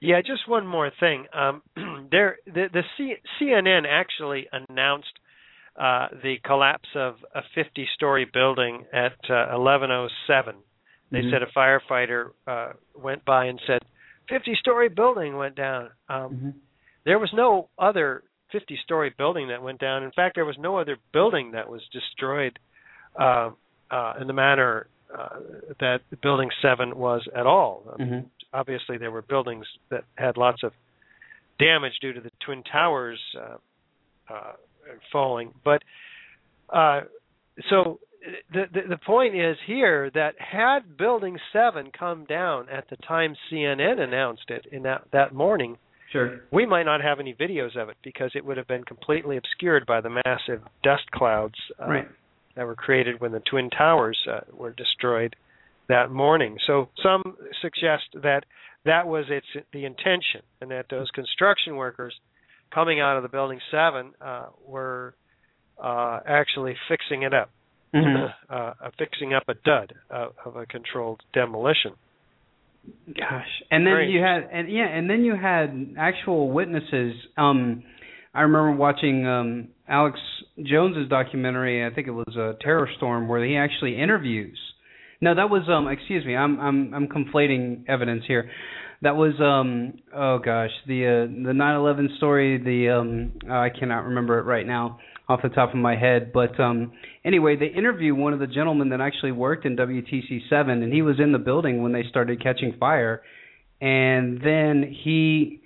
Yeah, 0.06 0.22
just 0.22 0.48
one 0.48 0.68
more 0.68 0.92
thing. 1.00 1.26
Um, 1.34 1.62
there, 2.12 2.38
the, 2.46 2.68
the 2.72 2.84
C, 2.98 3.16
CNN 3.42 3.84
actually 3.90 4.48
announced 4.52 5.14
uh, 5.80 6.08
the 6.24 6.36
collapse 6.46 6.90
of 6.96 7.16
a 7.34 7.42
50-story 7.58 8.28
building 8.32 8.86
at 8.94 9.14
uh, 9.30 9.58
1107. 9.58 10.56
They 11.12 11.22
Mhm. 11.22 11.32
said 11.32 11.42
a 11.44 11.48
firefighter 11.48 12.32
uh, 12.48 12.74
went 12.96 13.26
by 13.26 13.46
and 13.46 13.60
said, 13.68 13.80
"50-story 14.30 14.90
building 14.90 15.38
went 15.38 15.56
down." 15.56 15.90
Um, 16.10 16.30
Mm-hmm. 16.34 16.50
There 17.06 17.20
was 17.20 17.30
no 17.34 17.70
other 17.78 18.24
50-story 18.54 19.14
building 19.18 19.50
that 19.50 19.62
went 19.62 19.80
down. 19.80 20.02
In 20.04 20.12
fact, 20.12 20.34
there 20.36 20.46
was 20.46 20.58
no 20.58 20.78
other 20.78 20.98
building 21.14 21.52
that 21.52 21.70
was 21.70 21.82
destroyed 21.92 22.58
uh, 23.20 23.52
uh, 23.92 24.14
in 24.20 24.26
the 24.28 24.34
manner 24.34 24.88
uh, 25.16 25.40
that 25.80 26.00
Building 26.22 26.50
Seven 26.62 26.98
was 26.98 27.22
at 27.36 27.46
all. 27.46 27.84
Mm-hmm. 28.00 28.28
Obviously, 28.60 28.98
there 28.98 29.12
were 29.12 29.22
buildings 29.22 29.66
that 29.90 30.04
had 30.16 30.38
lots 30.38 30.64
of 30.64 30.72
damage 31.60 31.94
due 32.02 32.14
to 32.14 32.22
the 32.22 32.32
twin 32.46 32.64
towers 32.64 33.20
uh, 33.38 33.58
uh, 34.34 34.54
falling, 35.12 35.54
but 35.64 35.82
uh, 36.70 37.02
so 37.70 38.00
the, 38.54 38.64
the 38.74 38.82
the 38.90 38.98
point 38.98 39.36
is 39.36 39.58
here 39.68 40.10
that 40.14 40.34
had 40.40 40.98
Building 40.98 41.38
Seven 41.54 41.92
come 41.98 42.26
down 42.26 42.68
at 42.70 42.90
the 42.90 42.98
time 42.98 43.36
CNN 43.52 44.00
announced 44.00 44.50
it 44.50 44.66
in 44.72 44.84
that 44.84 45.04
that 45.12 45.34
morning, 45.34 45.78
Sure. 46.12 46.42
we 46.52 46.66
might 46.66 46.84
not 46.84 47.02
have 47.02 47.20
any 47.20 47.34
videos 47.34 47.76
of 47.76 47.90
it 47.90 47.98
because 48.04 48.32
it 48.36 48.46
would 48.46 48.58
have 48.58 48.68
been 48.68 48.84
completely 48.84 49.38
obscured 49.38 49.86
by 49.86 50.02
the 50.02 50.10
massive 50.26 50.62
dust 50.84 51.10
clouds 51.14 51.56
uh, 51.82 51.88
Right. 51.88 52.08
that 52.56 52.66
were 52.66 52.76
created 52.76 53.20
when 53.20 53.32
the 53.32 53.42
twin 53.42 53.70
towers 53.70 54.18
uh, 54.32 54.40
were 54.54 54.72
destroyed 54.72 55.36
that 55.88 56.12
morning. 56.12 56.58
So 56.68 56.90
some 57.04 57.38
suggest 57.62 58.04
that 58.24 58.42
that 58.86 59.08
was 59.08 59.26
its 59.30 59.48
the 59.74 59.86
intention, 59.86 60.42
and 60.62 60.72
that 60.72 60.86
those 60.90 61.10
construction 61.12 61.76
workers 61.76 62.14
coming 62.74 63.00
out 63.00 63.18
of 63.18 63.24
the 63.24 63.30
building 63.30 63.60
seven 63.72 64.14
uh, 64.22 64.48
were 64.66 65.16
uh, 65.82 66.20
actually 66.28 66.76
fixing 66.88 67.24
it 67.24 67.34
up, 67.34 67.50
Mhm. 67.96 68.34
uh, 68.50 68.54
uh, 68.54 68.74
fixing 68.98 69.34
up 69.34 69.44
a 69.48 69.54
dud 69.54 69.94
uh, 70.12 70.28
of 70.46 70.56
a 70.56 70.66
controlled 70.66 71.22
demolition. 71.34 71.94
Gosh. 73.08 73.48
And 73.72 73.86
then 73.86 73.94
Very 73.94 74.12
you 74.12 74.22
had 74.22 74.48
and 74.52 74.72
yeah, 74.72 74.88
and 74.88 75.10
then 75.10 75.24
you 75.24 75.36
had 75.36 75.96
actual 75.98 76.52
witnesses. 76.52 77.14
Um 77.38 77.84
I 78.34 78.42
remember 78.42 78.74
watching 78.74 79.26
um 79.26 79.70
Alex 79.88 80.20
Jones's 80.62 81.10
documentary, 81.10 81.86
I 81.86 81.94
think 81.94 82.08
it 82.08 82.12
was 82.12 82.36
a 82.36 82.56
Terror 82.62 82.88
Storm 82.98 83.28
where 83.28 83.44
he 83.44 83.58
actually 83.58 84.00
interviews. 84.00 84.60
No, 85.22 85.36
that 85.36 85.50
was 85.50 85.64
um 85.70 85.88
excuse 85.88 86.26
me, 86.26 86.36
I'm 86.36 86.60
I'm 86.60 86.94
I'm 86.94 87.08
conflating 87.08 87.86
evidence 87.88 88.24
here. 88.28 88.50
That 89.02 89.16
was 89.16 89.34
um 89.40 89.94
oh 90.16 90.40
gosh, 90.40 90.72
the 90.88 91.06
uh 91.06 91.48
the 91.48 91.54
9/11 91.54 92.18
story, 92.18 92.58
the 92.58 92.90
um 92.90 93.34
oh, 93.50 93.54
I 93.54 93.70
cannot 93.70 94.06
remember 94.06 94.40
it 94.40 94.44
right 94.44 94.66
now 94.66 95.00
off 95.28 95.42
the 95.42 95.50
top 95.50 95.70
of 95.70 95.76
my 95.76 95.96
head, 95.96 96.32
but 96.34 96.60
um 96.60 96.94
anyway, 97.24 97.56
they 97.56 97.68
interview 97.68 98.14
one 98.14 98.34
of 98.34 98.40
the 98.40 98.48
gentlemen 98.48 98.90
that 98.90 99.02
actually 99.02 99.32
worked 99.32 99.66
in 99.66 99.76
WTC7 99.76 100.52
and 100.52 100.94
he 100.94 101.02
was 101.02 101.20
in 101.20 101.32
the 101.32 101.40
building 101.40 101.82
when 101.82 101.94
they 101.94 102.04
started 102.10 102.42
catching 102.42 102.76
fire 102.80 103.22
and 103.82 104.40
then 104.42 104.96
he 105.04 105.62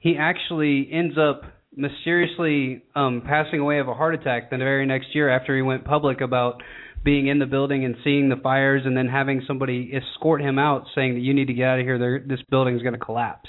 he 0.00 0.16
actually 0.18 0.88
ends 0.92 1.16
up 1.18 1.42
mysteriously 1.76 2.82
um 2.94 3.22
passing 3.26 3.60
away 3.60 3.78
of 3.80 3.88
a 3.88 3.94
heart 3.94 4.14
attack 4.14 4.50
the 4.50 4.56
very 4.56 4.86
next 4.86 5.14
year 5.14 5.28
after 5.28 5.56
he 5.56 5.62
went 5.62 5.84
public 5.84 6.20
about 6.20 6.62
being 7.04 7.26
in 7.26 7.38
the 7.38 7.46
building 7.46 7.84
and 7.84 7.94
seeing 8.02 8.28
the 8.30 8.36
fires 8.36 8.82
and 8.86 8.96
then 8.96 9.06
having 9.08 9.42
somebody 9.46 9.92
escort 9.94 10.40
him 10.40 10.58
out 10.58 10.86
saying 10.94 11.14
that 11.14 11.20
you 11.20 11.34
need 11.34 11.46
to 11.46 11.52
get 11.54 11.68
out 11.68 11.78
of 11.78 11.84
here 11.84 12.22
this 12.26 12.40
building's 12.50 12.82
going 12.82 12.94
to 12.94 12.98
collapse 12.98 13.48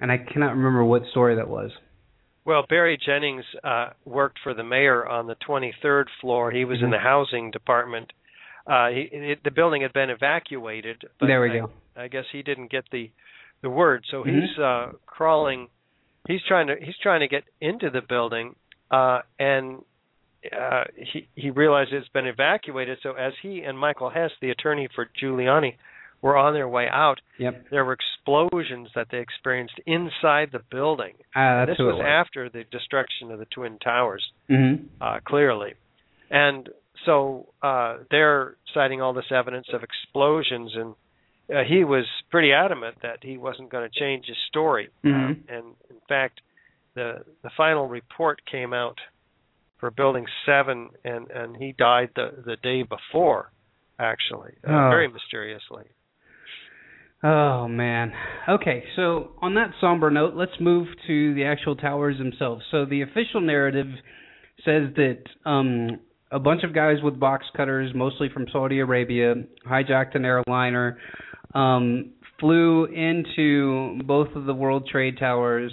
and 0.00 0.10
i 0.10 0.16
cannot 0.18 0.56
remember 0.56 0.82
what 0.84 1.02
story 1.10 1.36
that 1.36 1.48
was 1.48 1.70
Well, 2.46 2.64
Barry 2.68 2.96
Jennings 3.04 3.44
uh, 3.64 3.90
worked 4.04 4.38
for 4.44 4.54
the 4.54 4.62
mayor 4.62 5.04
on 5.04 5.26
the 5.26 5.34
23rd 5.48 6.04
floor. 6.20 6.52
He 6.52 6.64
was 6.64 6.78
in 6.80 6.88
Mhm. 6.90 6.92
the 6.92 6.98
housing 7.00 7.50
department. 7.50 8.12
Uh, 8.68 8.88
he, 8.90 9.00
it, 9.32 9.38
the 9.42 9.50
building 9.50 9.82
had 9.82 9.92
been 9.92 10.10
evacuated. 10.10 11.02
But 11.18 11.26
there 11.26 11.40
we 11.40 11.50
I, 11.50 11.58
go 11.58 11.70
I 11.96 12.06
guess 12.06 12.24
he 12.30 12.42
didn't 12.42 12.70
get 12.70 12.84
the 12.92 13.10
the 13.62 13.70
word, 13.70 14.04
so 14.12 14.22
Mhm. 14.22 14.30
he's 14.34 14.58
uh, 14.58 14.92
crawling. 15.06 15.68
He's 16.28 16.42
trying 16.46 16.68
to 16.68 16.76
he's 16.80 16.96
trying 17.02 17.20
to 17.26 17.28
get 17.36 17.42
into 17.60 17.90
the 17.90 18.00
building, 18.14 18.54
uh, 18.92 19.22
and 19.40 19.82
uh, 20.52 20.84
he 20.96 21.28
he 21.34 21.50
realized 21.50 21.92
it's 21.92 22.08
been 22.08 22.26
evacuated. 22.26 22.98
So 23.02 23.12
as 23.12 23.32
he 23.42 23.60
and 23.60 23.78
Michael 23.78 24.10
Hess, 24.10 24.30
the 24.40 24.50
attorney 24.50 24.88
for 24.94 25.08
Giuliani, 25.20 25.74
were 26.22 26.36
on 26.36 26.54
their 26.54 26.68
way 26.68 26.86
out, 26.90 27.20
yep 27.38 27.66
there 27.70 27.84
were 27.84 27.94
explosions 27.94 28.88
that 28.94 29.08
they 29.10 29.18
experienced 29.18 29.78
inside 29.86 30.48
the 30.52 30.62
building. 30.70 31.14
ah 31.34 31.64
this 31.66 31.78
was, 31.78 31.94
was 31.94 32.02
after 32.04 32.48
the 32.48 32.64
destruction 32.70 33.30
of 33.30 33.38
the 33.38 33.46
twin 33.46 33.78
towers, 33.78 34.24
mhm 34.48 34.86
uh, 35.00 35.18
clearly, 35.24 35.74
and 36.30 36.68
so 37.04 37.46
uh, 37.62 37.98
they're 38.10 38.56
citing 38.74 39.00
all 39.02 39.12
this 39.12 39.30
evidence 39.30 39.66
of 39.72 39.82
explosions, 39.82 40.72
and 40.74 40.94
uh, 41.54 41.62
he 41.68 41.84
was 41.84 42.04
pretty 42.30 42.52
adamant 42.52 42.96
that 43.02 43.18
he 43.22 43.36
wasn't 43.36 43.70
going 43.70 43.88
to 43.88 43.98
change 44.00 44.26
his 44.26 44.36
story. 44.48 44.88
Mhm. 45.04 45.14
Um, 45.14 45.44
and 45.48 45.64
in 45.90 46.00
fact, 46.08 46.40
the 46.94 47.24
the 47.42 47.50
final 47.56 47.86
report 47.86 48.40
came 48.50 48.72
out 48.72 48.98
for 49.78 49.90
Building 49.90 50.26
Seven, 50.44 50.90
and 51.04 51.30
and 51.30 51.56
he 51.56 51.72
died 51.72 52.10
the 52.16 52.42
the 52.44 52.56
day 52.62 52.82
before, 52.82 53.52
actually, 53.98 54.52
uh, 54.66 54.70
Oh. 54.70 54.90
very 54.90 55.08
mysteriously. 55.08 55.84
Oh 57.22 57.66
man. 57.66 58.12
Okay, 58.48 58.84
so 58.94 59.32
on 59.40 59.54
that 59.54 59.70
somber 59.80 60.10
note, 60.10 60.34
let's 60.34 60.58
move 60.60 60.86
to 61.06 61.34
the 61.34 61.44
actual 61.44 61.74
towers 61.74 62.18
themselves. 62.18 62.62
So 62.70 62.84
the 62.84 63.02
official 63.02 63.40
narrative 63.40 63.88
says 64.64 64.92
that 64.96 65.18
um 65.44 66.00
a 66.30 66.38
bunch 66.38 66.62
of 66.64 66.74
guys 66.74 66.96
with 67.02 67.18
box 67.20 67.46
cutters, 67.56 67.92
mostly 67.94 68.28
from 68.28 68.46
Saudi 68.52 68.80
Arabia, 68.80 69.34
hijacked 69.66 70.14
an 70.16 70.24
airliner, 70.24 70.98
um, 71.54 72.10
flew 72.40 72.86
into 72.86 74.00
both 74.04 74.34
of 74.34 74.44
the 74.44 74.52
World 74.52 74.88
Trade 74.90 75.18
Towers, 75.18 75.72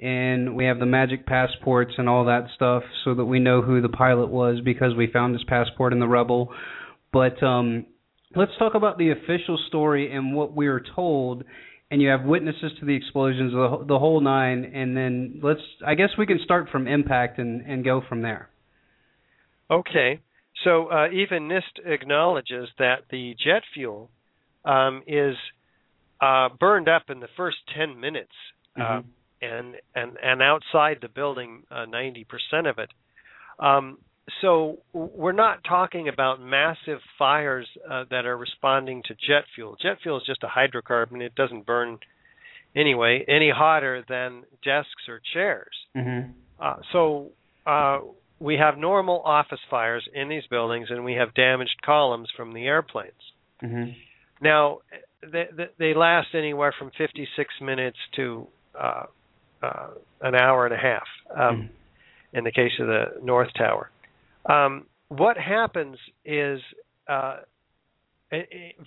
and 0.00 0.56
we 0.56 0.64
have 0.66 0.78
the 0.78 0.86
magic 0.86 1.26
passports 1.26 1.94
and 1.98 2.08
all 2.08 2.24
that 2.26 2.46
stuff, 2.54 2.82
so 3.04 3.14
that 3.14 3.24
we 3.24 3.38
know 3.38 3.62
who 3.62 3.80
the 3.80 3.88
pilot 3.88 4.28
was 4.28 4.60
because 4.64 4.94
we 4.96 5.06
found 5.06 5.34
his 5.34 5.44
passport 5.44 5.92
in 5.92 6.00
the 6.00 6.08
rubble. 6.08 6.52
But 7.12 7.42
um, 7.42 7.86
let's 8.34 8.52
talk 8.58 8.74
about 8.74 8.98
the 8.98 9.10
official 9.10 9.58
story 9.68 10.12
and 10.12 10.34
what 10.34 10.54
we 10.54 10.68
were 10.68 10.82
told. 10.94 11.44
And 11.90 12.02
you 12.02 12.08
have 12.08 12.24
witnesses 12.24 12.72
to 12.80 12.86
the 12.86 12.94
explosions, 12.94 13.52
the, 13.52 13.84
the 13.86 13.98
whole 13.98 14.20
nine, 14.20 14.64
and 14.64 14.96
then 14.96 15.40
let's. 15.42 15.60
I 15.86 15.94
guess 15.94 16.08
we 16.18 16.26
can 16.26 16.40
start 16.42 16.68
from 16.70 16.88
impact 16.88 17.38
and 17.38 17.60
and 17.60 17.84
go 17.84 18.02
from 18.08 18.22
there. 18.22 18.48
Okay. 19.70 20.20
So 20.64 20.90
uh, 20.90 21.08
even 21.10 21.48
NIST 21.48 21.84
acknowledges 21.84 22.68
that 22.78 23.04
the 23.10 23.34
jet 23.44 23.62
fuel 23.74 24.10
um, 24.64 25.02
is 25.06 25.36
uh, 26.20 26.48
burned 26.58 26.88
up 26.88 27.04
in 27.10 27.20
the 27.20 27.28
first 27.36 27.58
10 27.76 28.00
minutes, 28.00 28.32
uh, 28.76 28.80
Mhm. 28.80 29.04
And 29.44 29.76
and 29.94 30.16
and 30.22 30.42
outside 30.42 30.98
the 31.02 31.08
building, 31.08 31.62
uh, 31.70 31.86
90% 31.86 32.24
of 32.68 32.78
it. 32.78 32.90
Um, 33.58 33.98
so 34.40 34.78
we're 34.92 35.32
not 35.32 35.62
talking 35.68 36.08
about 36.08 36.40
massive 36.40 36.98
fires 37.18 37.68
uh, 37.90 38.04
that 38.10 38.24
are 38.24 38.36
responding 38.36 39.02
to 39.06 39.14
jet 39.14 39.44
fuel. 39.54 39.76
Jet 39.80 39.98
fuel 40.02 40.16
is 40.16 40.24
just 40.26 40.42
a 40.42 40.46
hydrocarbon; 40.48 41.20
it 41.20 41.34
doesn't 41.34 41.66
burn 41.66 41.98
anyway 42.74 43.24
any 43.28 43.50
hotter 43.50 44.04
than 44.08 44.44
desks 44.64 45.08
or 45.08 45.20
chairs. 45.32 45.74
Mm-hmm. 45.96 46.30
Uh, 46.58 46.76
so 46.92 47.30
uh, 47.66 47.98
we 48.40 48.56
have 48.56 48.78
normal 48.78 49.20
office 49.24 49.60
fires 49.70 50.08
in 50.14 50.28
these 50.28 50.46
buildings, 50.50 50.88
and 50.90 51.04
we 51.04 51.14
have 51.14 51.34
damaged 51.34 51.76
columns 51.84 52.28
from 52.36 52.52
the 52.54 52.64
airplanes. 52.66 53.12
Mm-hmm. 53.62 53.92
Now, 54.40 54.78
they, 55.22 55.44
they- 55.56 55.70
they 55.78 55.94
last 55.94 56.28
anywhere 56.34 56.74
from 56.78 56.90
56 56.96 57.54
minutes 57.60 57.98
to 58.16 58.46
uh, 58.78 59.04
uh, 59.64 59.88
an 60.20 60.34
hour 60.34 60.66
and 60.66 60.74
a 60.74 60.78
half. 60.78 61.06
Um, 61.36 61.70
In 62.32 62.42
the 62.42 62.50
case 62.50 62.72
of 62.80 62.88
the 62.88 63.04
North 63.22 63.50
Tower, 63.56 63.90
um, 64.46 64.86
what 65.06 65.36
happens 65.36 65.96
is 66.24 66.60
uh, 67.06 67.36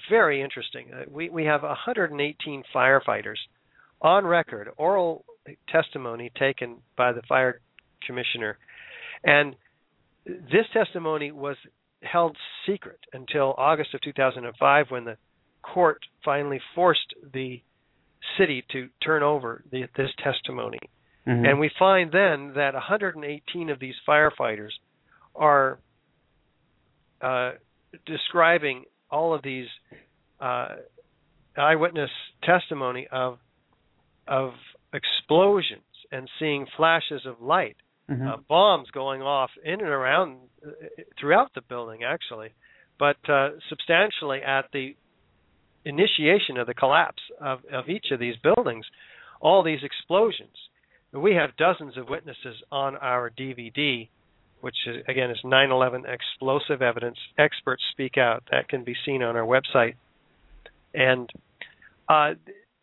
very 0.09 0.41
interesting. 0.41 0.87
Uh, 0.93 1.03
we 1.09 1.29
we 1.29 1.45
have 1.45 1.63
118 1.63 2.63
firefighters 2.75 3.37
on 4.01 4.25
record, 4.25 4.69
oral 4.77 5.23
testimony 5.69 6.29
taken 6.37 6.77
by 6.97 7.13
the 7.13 7.21
fire 7.29 7.61
commissioner, 8.05 8.57
and 9.23 9.55
this 10.25 10.65
testimony 10.73 11.31
was 11.31 11.55
held 12.01 12.35
secret 12.65 12.99
until 13.13 13.55
August 13.57 13.93
of 13.93 14.01
2005 14.01 14.85
when 14.89 15.05
the 15.05 15.17
court 15.61 16.01
finally 16.23 16.59
forced 16.75 17.13
the 17.33 17.61
city 18.38 18.63
to 18.71 18.89
turn 19.03 19.23
over 19.23 19.63
the, 19.71 19.84
this 19.95 20.10
testimony. 20.23 20.80
Mm-hmm. 21.27 21.45
And 21.45 21.60
we 21.60 21.69
find 21.77 22.12
then 22.12 22.53
that 22.56 22.73
118 22.73 23.69
of 23.69 23.80
these 23.80 23.95
firefighters 24.08 24.71
are 25.36 25.80
uh, 27.21 27.51
describing 28.06 28.86
all 29.10 29.34
of 29.34 29.41
these 29.43 29.67
uh, 30.39 30.75
eyewitness 31.58 32.12
testimony 32.43 33.08
of 33.12 33.39
of 34.27 34.51
explosions 34.93 35.82
and 36.12 36.30
seeing 36.38 36.65
flashes 36.75 37.25
of 37.25 37.41
light, 37.41 37.77
Mhm. 38.10 38.27
uh, 38.27 38.38
bombs 38.49 38.89
going 38.91 39.21
off 39.21 39.51
in 39.63 39.80
and 39.80 39.89
around 39.89 40.49
uh, 40.65 40.71
throughout 41.17 41.53
the 41.53 41.62
building, 41.62 42.03
actually, 42.03 42.49
but 42.99 43.17
uh, 43.30 43.51
substantially 43.69 44.41
at 44.41 44.69
the 44.71 44.95
initiation 45.88 46.58
of 46.58 46.67
the 46.67 46.73
collapse 46.73 47.21
of, 47.39 47.60
of 47.71 47.89
each 47.89 48.08
of 48.12 48.19
these 48.19 48.36
buildings, 48.43 48.86
all 49.39 49.63
these 49.63 49.80
explosions. 49.84 50.56
we 51.13 51.34
have 51.34 51.56
dozens 51.58 51.97
of 51.97 52.10
witnesses 52.10 52.56
on 52.71 52.97
our 52.97 53.30
DVD, 53.30 54.08
which 54.62 54.76
is, 54.88 54.97
again 55.08 55.32
is 55.32 55.38
9/11 55.43 56.04
explosive 56.08 56.82
evidence. 56.82 57.17
Experts 57.38 57.84
speak 57.91 58.17
out. 58.17 58.43
That 58.52 58.67
can 58.67 58.84
be 58.84 58.95
seen 59.06 59.23
on 59.23 59.36
our 59.36 59.45
website, 59.45 59.95
and 60.93 61.30
uh, 62.10 62.34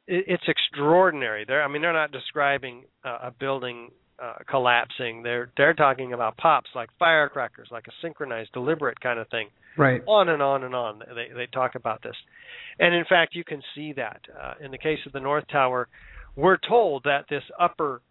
it, 0.06 0.24
it's 0.28 0.48
extraordinary. 0.48 1.44
They're, 1.46 1.62
I 1.62 1.68
mean, 1.68 1.82
they're 1.82 1.92
not 1.92 2.12
describing 2.12 2.84
uh, 3.04 3.18
a 3.24 3.30
building 3.30 3.90
uh, 4.22 4.34
collapsing. 4.48 5.22
They're 5.22 5.50
they're 5.56 5.74
talking 5.74 6.12
about 6.12 6.36
pops 6.36 6.70
like 6.74 6.88
firecrackers, 6.98 7.68
like 7.70 7.86
a 7.88 7.92
synchronized, 8.02 8.52
deliberate 8.52 9.00
kind 9.00 9.18
of 9.18 9.28
thing. 9.28 9.48
Right. 9.76 10.02
On 10.06 10.28
and 10.28 10.40
on 10.42 10.62
and 10.64 10.74
on. 10.74 11.00
They 11.14 11.28
they 11.34 11.46
talk 11.46 11.74
about 11.74 12.02
this, 12.02 12.16
and 12.78 12.94
in 12.94 13.04
fact, 13.06 13.34
you 13.34 13.44
can 13.44 13.62
see 13.74 13.92
that 13.94 14.20
uh, 14.40 14.54
in 14.60 14.70
the 14.70 14.78
case 14.78 15.00
of 15.06 15.12
the 15.12 15.20
North 15.20 15.44
Tower. 15.50 15.88
We're 16.36 16.58
told 16.68 17.04
that 17.04 17.26
this 17.30 17.44
upper 17.60 18.02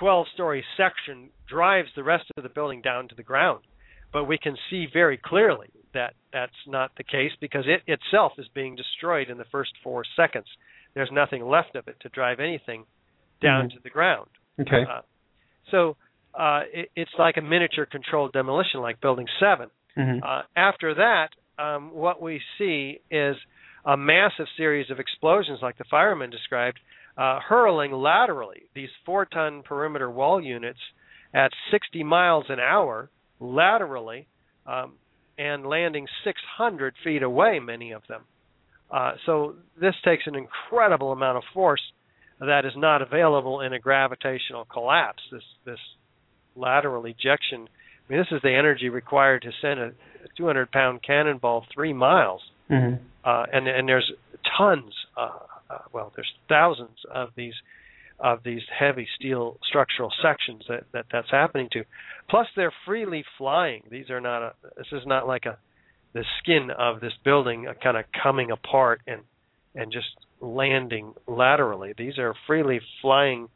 12-story 0.00 0.64
section 0.76 1.30
drives 1.48 1.88
the 1.94 2.02
rest 2.02 2.24
of 2.36 2.42
the 2.42 2.48
building 2.48 2.80
down 2.82 3.06
to 3.08 3.14
the 3.14 3.22
ground, 3.22 3.60
but 4.12 4.24
we 4.24 4.38
can 4.38 4.56
see 4.70 4.86
very 4.92 5.16
clearly 5.16 5.68
that 5.94 6.14
that's 6.32 6.52
not 6.66 6.90
the 6.96 7.04
case 7.04 7.32
because 7.40 7.64
it 7.66 7.82
itself 7.86 8.32
is 8.38 8.46
being 8.54 8.76
destroyed 8.76 9.28
in 9.30 9.38
the 9.38 9.44
first 9.50 9.70
four 9.82 10.02
seconds. 10.16 10.46
There's 10.94 11.10
nothing 11.12 11.46
left 11.48 11.76
of 11.76 11.88
it 11.88 11.96
to 12.00 12.08
drive 12.08 12.40
anything 12.40 12.84
down 13.40 13.68
Mhm. 13.68 13.74
to 13.74 13.80
the 13.82 13.90
ground. 13.90 14.28
Okay. 14.60 14.84
Uh, 14.84 15.02
so 15.70 15.96
uh, 16.34 16.60
it, 16.72 16.90
it's 16.96 17.10
like 17.18 17.36
a 17.36 17.42
miniature 17.42 17.86
controlled 17.86 18.32
demolition, 18.32 18.80
like 18.80 19.00
Building 19.00 19.26
7. 19.38 19.68
Mhm. 19.96 20.20
Uh, 20.22 20.42
after 20.56 20.94
that, 20.94 21.30
um, 21.58 21.92
what 21.92 22.22
we 22.22 22.40
see 22.58 23.00
is 23.10 23.36
a 23.84 23.96
massive 23.96 24.46
series 24.56 24.90
of 24.90 25.00
explosions, 25.00 25.58
like 25.62 25.76
the 25.78 25.84
fireman 25.90 26.30
described, 26.30 26.78
uh, 27.16 27.40
hurling 27.40 27.92
laterally 27.92 28.62
these 28.74 28.88
four 29.04 29.24
ton 29.26 29.62
perimeter 29.62 30.10
wall 30.10 30.40
units 30.40 30.78
at 31.34 31.50
60 31.70 32.02
miles 32.04 32.44
an 32.48 32.60
hour 32.60 33.10
laterally 33.40 34.26
um, 34.66 34.94
and 35.38 35.66
landing 35.66 36.06
600 36.24 36.94
feet 37.02 37.22
away, 37.22 37.58
many 37.58 37.92
of 37.92 38.02
them. 38.08 38.22
Uh, 38.90 39.12
so 39.26 39.54
this 39.80 39.94
takes 40.04 40.26
an 40.26 40.34
incredible 40.34 41.12
amount 41.12 41.38
of 41.38 41.44
force 41.54 41.82
that 42.40 42.64
is 42.64 42.72
not 42.76 43.02
available 43.02 43.60
in 43.60 43.72
a 43.72 43.78
gravitational 43.78 44.64
collapse. 44.64 45.22
This 45.30 45.42
this 45.64 45.78
lateral 46.56 47.04
ejection. 47.06 47.68
I 47.68 48.12
mean, 48.12 48.18
this 48.20 48.32
is 48.32 48.42
the 48.42 48.52
energy 48.54 48.88
required 48.88 49.42
to 49.42 49.52
send 49.62 49.78
a 49.78 49.92
200 50.36 50.70
pound 50.72 51.02
cannonball 51.02 51.66
three 51.72 51.92
miles, 51.92 52.42
Mhm. 52.70 52.98
uh, 53.24 53.46
and 53.52 53.68
and 53.68 53.88
there's 53.88 54.10
tons. 54.56 54.94
Uh, 55.16 55.30
uh, 55.68 55.78
well, 55.92 56.12
there's 56.16 56.32
thousands 56.48 57.04
of 57.10 57.30
these 57.36 57.54
of 58.18 58.42
these 58.42 58.62
heavy 58.68 59.08
steel 59.16 59.56
structural 59.62 60.12
sections 60.20 60.62
that, 60.68 60.84
that 60.92 61.06
that's 61.10 61.30
happening 61.30 61.68
to. 61.72 61.84
Plus, 62.28 62.46
they're 62.54 62.72
freely 62.84 63.24
flying. 63.38 63.82
These 63.90 64.10
are 64.10 64.20
not 64.20 64.42
a. 64.42 64.54
This 64.76 64.92
is 64.92 65.06
not 65.06 65.26
like 65.26 65.46
a 65.46 65.56
the 66.12 66.24
skin 66.38 66.70
of 66.72 67.00
this 67.00 67.14
building 67.24 67.68
uh, 67.68 67.74
kind 67.74 67.96
of 67.96 68.04
coming 68.22 68.50
apart 68.50 69.00
and 69.06 69.22
and 69.74 69.92
just 69.92 70.08
landing 70.40 71.12
laterally. 71.26 71.92
These 71.96 72.18
are 72.18 72.34
freely 72.46 72.80
flying 73.00 73.48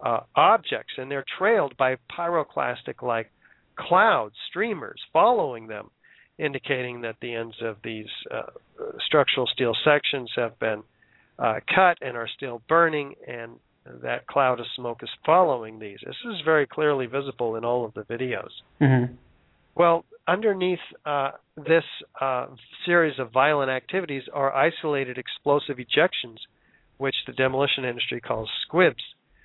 uh, 0.00 0.20
objects, 0.34 0.94
and 0.96 1.10
they're 1.10 1.24
trailed 1.38 1.76
by 1.76 1.96
pyroclastic 2.16 3.02
like 3.02 3.30
cloud 3.76 4.30
streamers 4.48 5.00
following 5.12 5.66
them, 5.66 5.90
indicating 6.38 7.00
that 7.02 7.16
the 7.20 7.34
ends 7.34 7.56
of 7.62 7.76
these 7.82 8.06
uh, 8.30 8.42
structural 9.06 9.46
steel 9.46 9.74
sections 9.84 10.30
have 10.36 10.58
been 10.58 10.82
uh, 11.38 11.60
cut 11.74 11.98
and 12.00 12.16
are 12.16 12.28
still 12.36 12.62
burning, 12.68 13.14
and 13.26 13.52
that 14.02 14.26
cloud 14.26 14.60
of 14.60 14.66
smoke 14.76 14.98
is 15.02 15.08
following 15.24 15.78
these. 15.78 15.98
This 16.04 16.16
is 16.26 16.40
very 16.44 16.66
clearly 16.66 17.06
visible 17.06 17.56
in 17.56 17.64
all 17.64 17.84
of 17.84 17.94
the 17.94 18.02
videos. 18.02 18.50
Mhm. 18.80 19.16
Well, 19.78 20.04
underneath 20.26 20.80
uh, 21.06 21.30
this 21.56 21.84
uh, 22.20 22.48
series 22.84 23.18
of 23.20 23.30
violent 23.32 23.70
activities 23.70 24.24
are 24.34 24.52
isolated 24.52 25.16
explosive 25.18 25.76
ejections, 25.78 26.38
which 26.98 27.14
the 27.26 27.32
demolition 27.32 27.84
industry 27.84 28.20
calls 28.20 28.50
squibs, 28.66 29.02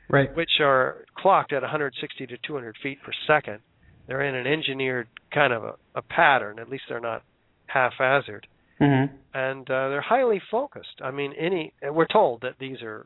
Right. 0.10 0.36
which 0.36 0.60
are 0.60 1.06
clocked 1.16 1.54
at 1.54 1.62
160 1.62 2.28
to 2.28 2.38
200 2.46 2.76
feet 2.84 2.98
per 3.04 3.12
second. 3.28 3.60
They're 4.08 4.24
in 4.24 4.36
an 4.36 4.46
engineered 4.48 5.08
kind 5.34 5.54
of 5.54 5.64
a, 5.64 5.74
a 5.96 6.02
pattern. 6.02 6.60
At 6.60 6.68
least 6.70 6.84
they're 6.90 7.00
not 7.00 7.24
haphazard, 7.68 8.48
Mhm. 8.82 9.10
and 9.34 9.70
uh, 9.70 9.90
they're 9.90 10.02
highly 10.02 10.40
focused. 10.52 11.00
I 11.02 11.12
mean, 11.12 11.34
any 11.34 11.74
we're 11.82 12.08
told 12.08 12.42
that 12.42 12.58
these 12.60 12.82
are 12.82 13.06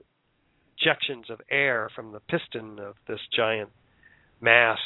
ejections 0.81 1.29
of 1.29 1.41
air 1.51 1.89
from 1.95 2.13
the 2.13 2.19
piston 2.21 2.79
of 2.79 2.95
this 3.07 3.19
giant 3.35 3.69
mass 4.41 4.79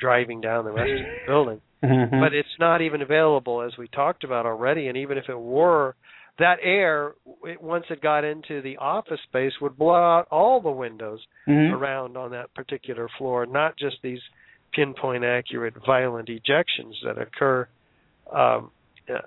driving 0.00 0.40
down 0.40 0.64
the 0.64 0.72
rest 0.72 0.90
of 0.90 0.98
the 0.98 1.26
building 1.26 1.60
Mhm. 1.84 2.20
but 2.20 2.32
it's 2.32 2.58
not 2.58 2.80
even 2.80 3.02
available 3.02 3.62
as 3.62 3.76
we 3.76 3.86
talked 3.88 4.24
about 4.24 4.46
already 4.46 4.88
and 4.88 4.96
even 4.96 5.18
if 5.18 5.28
it 5.28 5.38
were 5.38 5.94
that 6.38 6.58
air 6.62 7.14
it, 7.44 7.60
once 7.62 7.84
it 7.90 8.00
got 8.00 8.24
into 8.24 8.60
the 8.62 8.76
office 8.78 9.20
space 9.22 9.52
would 9.60 9.76
blow 9.76 9.94
out 9.94 10.26
all 10.30 10.60
the 10.60 10.70
windows 10.70 11.20
Mhm. 11.46 11.72
around 11.72 12.16
on 12.16 12.30
that 12.30 12.52
particular 12.54 13.08
floor 13.18 13.46
not 13.46 13.76
just 13.76 13.96
these 14.02 14.20
pinpoint 14.72 15.24
accurate 15.24 15.74
violent 15.86 16.28
ejections 16.28 16.94
that 17.04 17.18
occur 17.18 17.68
um, 18.32 18.70
uh, 19.08 19.20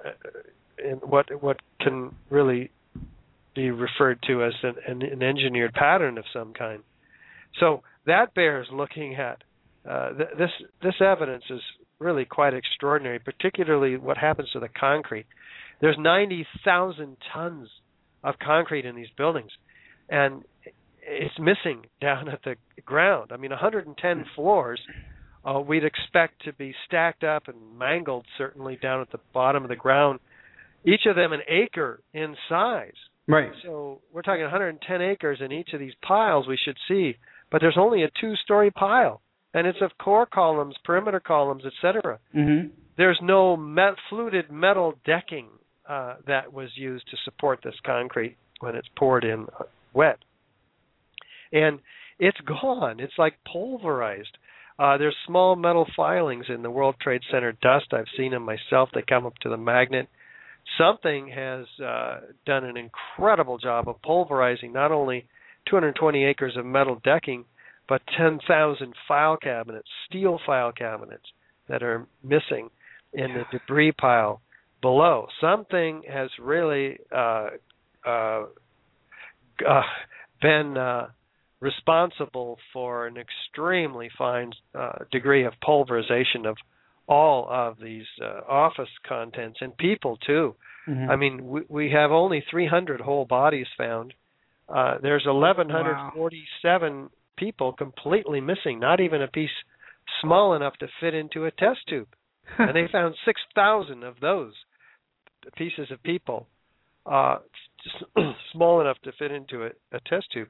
in 0.84 0.98
what 0.98 1.30
what 1.42 1.58
can 1.80 2.14
really 2.30 2.72
be 3.56 3.72
referred 3.72 4.22
to 4.24 4.44
as 4.44 4.54
an, 4.64 4.76
an, 4.88 5.02
an 5.02 5.24
engineered 5.24 5.74
pattern 5.74 6.18
of 6.18 6.26
some 6.34 6.54
kind 6.54 6.84
so 7.60 7.82
that 8.06 8.34
bears 8.34 8.68
looking 8.72 9.16
at 9.16 9.44
uh, 9.90 10.10
th- 10.14 10.30
this 10.38 10.52
this 10.82 10.96
evidence 11.02 11.44
is 11.50 11.62
really 12.00 12.26
quite 12.26 12.54
extraordinary, 12.54 13.20
particularly 13.20 13.98
what 13.98 14.18
happens 14.18 14.50
to 14.52 14.60
the 14.60 14.70
concrete. 14.70 15.26
There's 15.82 15.98
90,000 16.00 17.18
tons 17.34 17.70
of 18.24 18.36
concrete 18.44 18.86
in 18.86 18.96
these 18.96 19.10
buildings, 19.18 19.52
and 20.10 20.44
it's 21.02 21.40
missing 21.40 21.86
down 22.02 22.30
at 22.30 22.40
the 22.44 22.56
ground. 22.86 23.32
I 23.32 23.38
mean, 23.38 23.52
110 23.52 24.26
floors. 24.36 24.80
Uh, 25.46 25.60
we'd 25.60 25.86
expect 25.86 26.44
to 26.44 26.54
be 26.54 26.74
stacked 26.86 27.24
up 27.24 27.48
and 27.48 27.78
mangled, 27.78 28.26
certainly 28.38 28.78
down 28.82 29.02
at 29.02 29.12
the 29.12 29.20
bottom 29.34 29.64
of 29.64 29.70
the 29.70 29.76
ground. 29.76 30.20
Each 30.84 31.06
of 31.06 31.16
them 31.16 31.32
an 31.32 31.42
acre 31.48 32.02
in 32.14 32.36
size. 32.50 32.92
Right. 33.28 33.52
So 33.64 34.02
we're 34.12 34.22
talking 34.22 34.42
110 34.42 35.02
acres 35.02 35.40
in 35.44 35.52
each 35.52 35.70
of 35.74 35.80
these 35.80 35.94
piles 36.06 36.48
we 36.48 36.58
should 36.64 36.78
see, 36.88 37.18
but 37.52 37.62
there's 37.62 37.78
only 37.78 38.04
a 38.04 38.10
two-story 38.22 38.72
pile, 38.72 39.22
and 39.58 39.68
it's 39.68 39.82
of 39.82 39.92
core 39.98 40.26
columns, 40.26 40.76
perimeter 40.84 41.20
columns, 41.20 41.64
etc. 41.66 42.20
Mhm. 42.34 42.72
There's 42.96 43.20
no 43.22 43.58
met- 43.58 44.00
fluted 44.10 44.52
metal 44.52 44.98
decking 45.06 45.50
uh, 45.88 46.16
that 46.26 46.52
was 46.52 46.78
used 46.78 47.10
to 47.10 47.18
support 47.18 47.62
this 47.64 47.80
concrete 47.86 48.36
when 48.60 48.76
it's 48.76 48.90
poured 48.96 49.24
in 49.24 49.48
uh, 49.60 49.64
wet, 49.94 50.20
and 51.52 51.80
it's 52.20 52.40
gone. 52.42 53.00
It's 53.00 53.18
like 53.18 53.38
pulverized. 53.46 54.38
Uh, 54.80 54.98
there's 54.98 55.16
small 55.26 55.56
metal 55.56 55.88
filings 55.96 56.46
in 56.50 56.62
the 56.62 56.70
World 56.70 56.96
Trade 57.00 57.22
Center 57.32 57.52
dust. 57.54 57.94
I've 57.94 58.10
seen 58.16 58.32
them 58.32 58.44
myself. 58.44 58.90
They 58.94 59.02
come 59.02 59.26
up 59.26 59.38
to 59.40 59.50
the 59.50 59.58
magnet 59.58 60.08
something 60.78 61.30
has 61.30 61.66
uh, 61.84 62.20
done 62.46 62.66
an 62.66 62.78
incredible 62.78 63.58
job 63.58 63.88
of 63.88 64.02
pulverizing 64.02 64.74
not 64.74 64.92
only 64.92 65.26
220 65.70 66.26
acres 66.26 66.56
of 66.58 66.66
metal 66.66 67.00
decking, 67.04 67.46
but 67.88 68.02
10,000 68.18 68.94
file 69.08 69.38
cabinets, 69.38 69.88
steel 70.10 70.40
file 70.46 70.72
cabinets 70.72 71.26
that 71.70 71.84
are 71.84 72.08
missing 72.24 72.70
in 73.14 73.34
the 73.34 73.44
debris 73.52 73.92
pile 73.94 74.42
below. 74.82 75.28
Something 75.42 76.04
has 76.10 76.30
really 76.40 76.98
uh, 77.12 77.50
uh, 78.06 78.44
uh, 79.68 79.82
been 80.42 80.78
uh, 80.78 81.08
responsible 81.60 82.58
for 82.74 83.08
an 83.08 83.16
extremely 83.18 84.10
fine 84.18 84.52
uh, 84.76 85.00
degree 85.12 85.46
of 85.46 85.54
pulverization 85.64 86.46
of 86.46 86.58
all 87.08 87.48
of 87.50 87.78
these 87.82 88.06
uh, 88.22 88.42
office 88.48 88.90
contents 89.08 89.60
and 89.62 89.76
people 89.78 90.18
too. 90.18 90.56
Mhm. 90.88 91.10
I 91.10 91.16
mean, 91.16 91.48
we, 91.48 91.62
we 91.68 91.90
have 91.92 92.12
only 92.12 92.44
300 92.50 93.02
whole 93.02 93.26
bodies 93.26 93.68
found. 93.78 94.14
Uh, 94.70 94.98
there's 95.02 95.26
1,147 95.26 97.10
people 97.38 97.74
completely 97.74 98.42
missing, 98.42 98.80
not 98.80 99.00
even 99.00 99.22
a 99.22 99.28
piece 99.28 99.50
small 100.22 100.54
enough 100.54 100.74
to 100.80 100.88
fit 101.00 101.14
into 101.14 101.46
a 101.46 101.52
test 101.52 101.80
tube. 101.88 102.08
and 102.58 102.76
they 102.76 102.88
found 102.92 103.16
6,000 103.26 104.04
of 104.04 104.16
those 104.22 104.54
pieces 105.56 105.92
of 105.92 106.02
people, 106.04 106.48
uh, 107.06 107.38
just 107.84 108.06
small 108.54 108.82
enough 108.82 108.98
to 109.04 109.12
fit 109.20 109.32
into 109.32 109.64
a, 109.64 109.70
a 109.96 110.00
test 110.08 110.26
tube. 110.34 110.50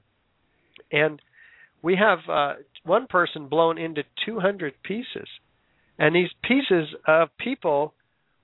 And 0.91 1.21
we 1.81 1.95
have 1.95 2.19
uh, 2.29 2.53
one 2.83 3.07
person 3.07 3.47
blown 3.47 3.77
into 3.77 4.03
200 4.25 4.73
pieces. 4.83 5.27
And 5.99 6.15
these 6.15 6.29
pieces 6.43 6.89
of 7.07 7.29
people 7.39 7.93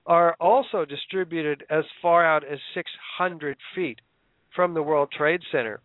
are 0.06 0.36
also 0.40 0.84
distributed 0.84 1.64
as 1.70 1.84
far 2.02 2.24
out 2.24 2.44
as 2.44 2.58
600 2.74 3.56
feet 3.74 4.00
from 4.54 4.74
the 4.74 4.82
World 4.82 5.12
Trade 5.16 5.40
Center. 5.50 5.80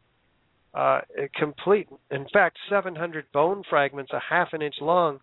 Uh, 0.74 1.02
complete. 1.36 1.88
In 2.12 2.26
fact, 2.32 2.58
700 2.70 3.32
bone 3.32 3.64
fragments, 3.70 4.12
a 4.14 4.20
half 4.30 4.50
an 4.54 4.62
inch 4.62 4.76
long, 4.82 5.20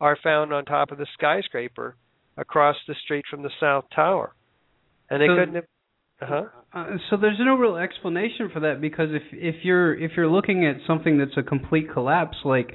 are 0.00 0.16
found 0.22 0.52
on 0.52 0.64
top 0.64 0.90
of 0.90 0.98
the 0.98 1.06
skyscraper 1.14 1.96
across 2.36 2.76
the 2.86 2.94
street 3.04 3.24
from 3.30 3.42
the 3.42 3.50
South 3.60 3.84
Tower, 3.94 4.34
and 5.10 5.20
they 5.20 5.26
So- 5.26 5.36
couldn't 5.36 5.54
have. 5.54 5.64
Uh-huh. 6.18 6.44
Uh, 6.72 6.96
so 7.10 7.18
there's 7.18 7.38
no 7.38 7.56
real 7.56 7.76
explanation 7.76 8.48
for 8.48 8.60
that 8.60 8.80
because 8.80 9.10
if 9.12 9.22
if 9.32 9.66
you're 9.66 9.94
if 9.94 10.12
you're 10.16 10.28
looking 10.28 10.64
at 10.64 10.76
something 10.86 11.18
that's 11.18 11.36
a 11.36 11.42
complete 11.42 11.90
collapse 11.92 12.38
like 12.42 12.72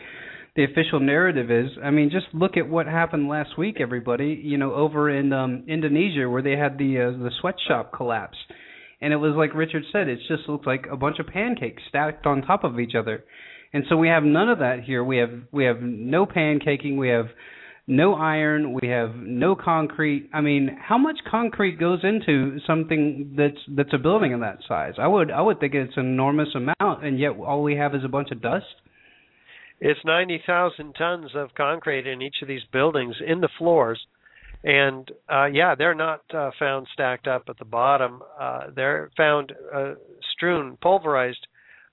the 0.56 0.64
official 0.64 1.00
narrative 1.00 1.50
is, 1.50 1.72
I 1.84 1.90
mean, 1.92 2.12
just 2.12 2.28
look 2.34 2.58
at 2.58 2.68
what 2.68 2.86
happened 2.86 3.30
last 3.30 3.58
week, 3.58 3.78
everybody. 3.80 4.40
You 4.44 4.58
know, 4.58 4.74
over 4.74 5.10
in 5.10 5.34
um, 5.34 5.64
Indonesia 5.68 6.30
where 6.30 6.42
they 6.44 6.56
had 6.56 6.78
the 6.78 7.00
uh, 7.00 7.12
the 7.18 7.32
sweatshop 7.40 7.94
collapse, 7.94 8.38
and 9.02 9.12
it 9.12 9.18
was 9.18 9.34
like 9.36 9.54
Richard 9.56 9.84
said, 9.92 10.08
it 10.08 10.20
just 10.28 10.48
looked 10.48 10.68
like 10.68 10.86
a 10.92 10.96
bunch 10.96 11.20
of 11.20 11.28
pancakes 11.28 11.82
stacked 11.90 12.26
on 12.26 12.42
top 12.42 12.64
of 12.64 12.80
each 12.80 12.94
other. 12.96 13.24
And 13.74 13.84
so 13.90 13.98
we 13.98 14.10
have 14.10 14.24
none 14.24 14.50
of 14.50 14.60
that 14.60 14.84
here. 14.84 15.04
We 15.04 15.18
have 15.18 15.32
we 15.52 15.66
have 15.66 15.82
no 15.82 16.26
pancaking. 16.26 16.98
We 16.98 17.10
have 17.10 17.28
no 17.88 18.14
iron. 18.14 18.74
We 18.80 18.90
have 18.90 19.16
no 19.16 19.56
concrete. 19.56 20.30
I 20.34 20.42
mean, 20.42 20.78
how 20.80 20.98
much 20.98 21.18
concrete 21.30 21.80
goes 21.80 22.00
into 22.04 22.60
something 22.68 23.34
that's 23.38 23.58
that's 23.70 23.94
a 23.94 23.98
building 23.98 24.34
of 24.34 24.42
that 24.42 24.60
size? 24.68 24.94
I 25.00 25.08
would 25.08 25.32
I 25.32 25.42
would 25.42 25.60
think 25.60 25.74
it's 25.74 25.98
an 25.98 26.06
enormous 26.06 26.50
amount, 26.54 27.06
and 27.06 27.18
yet 27.18 27.32
all 27.32 27.64
we 27.64 27.76
have 27.76 27.96
is 27.96 28.04
a 28.04 28.10
bunch 28.10 28.32
of 28.32 28.42
dust. 28.42 28.66
It's 29.84 30.00
90,000 30.06 30.94
tons 30.94 31.32
of 31.34 31.56
concrete 31.56 32.06
in 32.06 32.22
each 32.22 32.36
of 32.44 32.48
these 32.48 32.62
buildings 32.72 33.16
in 33.26 33.42
the 33.42 33.50
floors. 33.58 34.00
And 34.64 35.10
uh, 35.32 35.46
yeah, 35.46 35.76
they're 35.76 35.96
not 35.96 36.22
uh, 36.34 36.52
found 36.60 36.88
stacked 36.94 37.28
up 37.28 37.44
at 37.50 37.58
the 37.58 37.66
bottom. 37.66 38.22
Uh, 38.40 38.68
they're 38.76 39.10
found 39.18 39.54
uh, 39.74 39.94
strewn, 40.34 40.78
pulverized, 40.82 41.48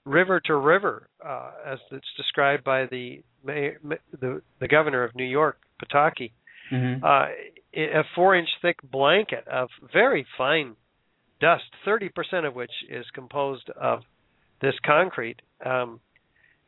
river 0.04 0.40
to 0.40 0.54
river, 0.54 1.08
uh, 1.24 1.50
as 1.66 1.78
it's 1.90 2.06
described 2.16 2.64
by 2.64 2.86
the 2.86 3.22
mayor, 3.44 3.80
the 4.20 4.42
the 4.60 4.68
governor 4.68 5.02
of 5.02 5.14
New 5.14 5.24
York, 5.24 5.58
Pataki. 5.82 6.32
Mm-hmm. 6.70 7.02
Uh, 7.02 7.26
a 7.74 8.02
four-inch 8.14 8.48
thick 8.60 8.76
blanket 8.90 9.46
of 9.48 9.68
very 9.92 10.26
fine 10.36 10.74
dust, 11.40 11.64
30% 11.86 12.46
of 12.46 12.54
which 12.54 12.70
is 12.90 13.04
composed 13.14 13.70
of 13.70 14.00
this 14.60 14.74
concrete, 14.84 15.40
um, 15.64 16.00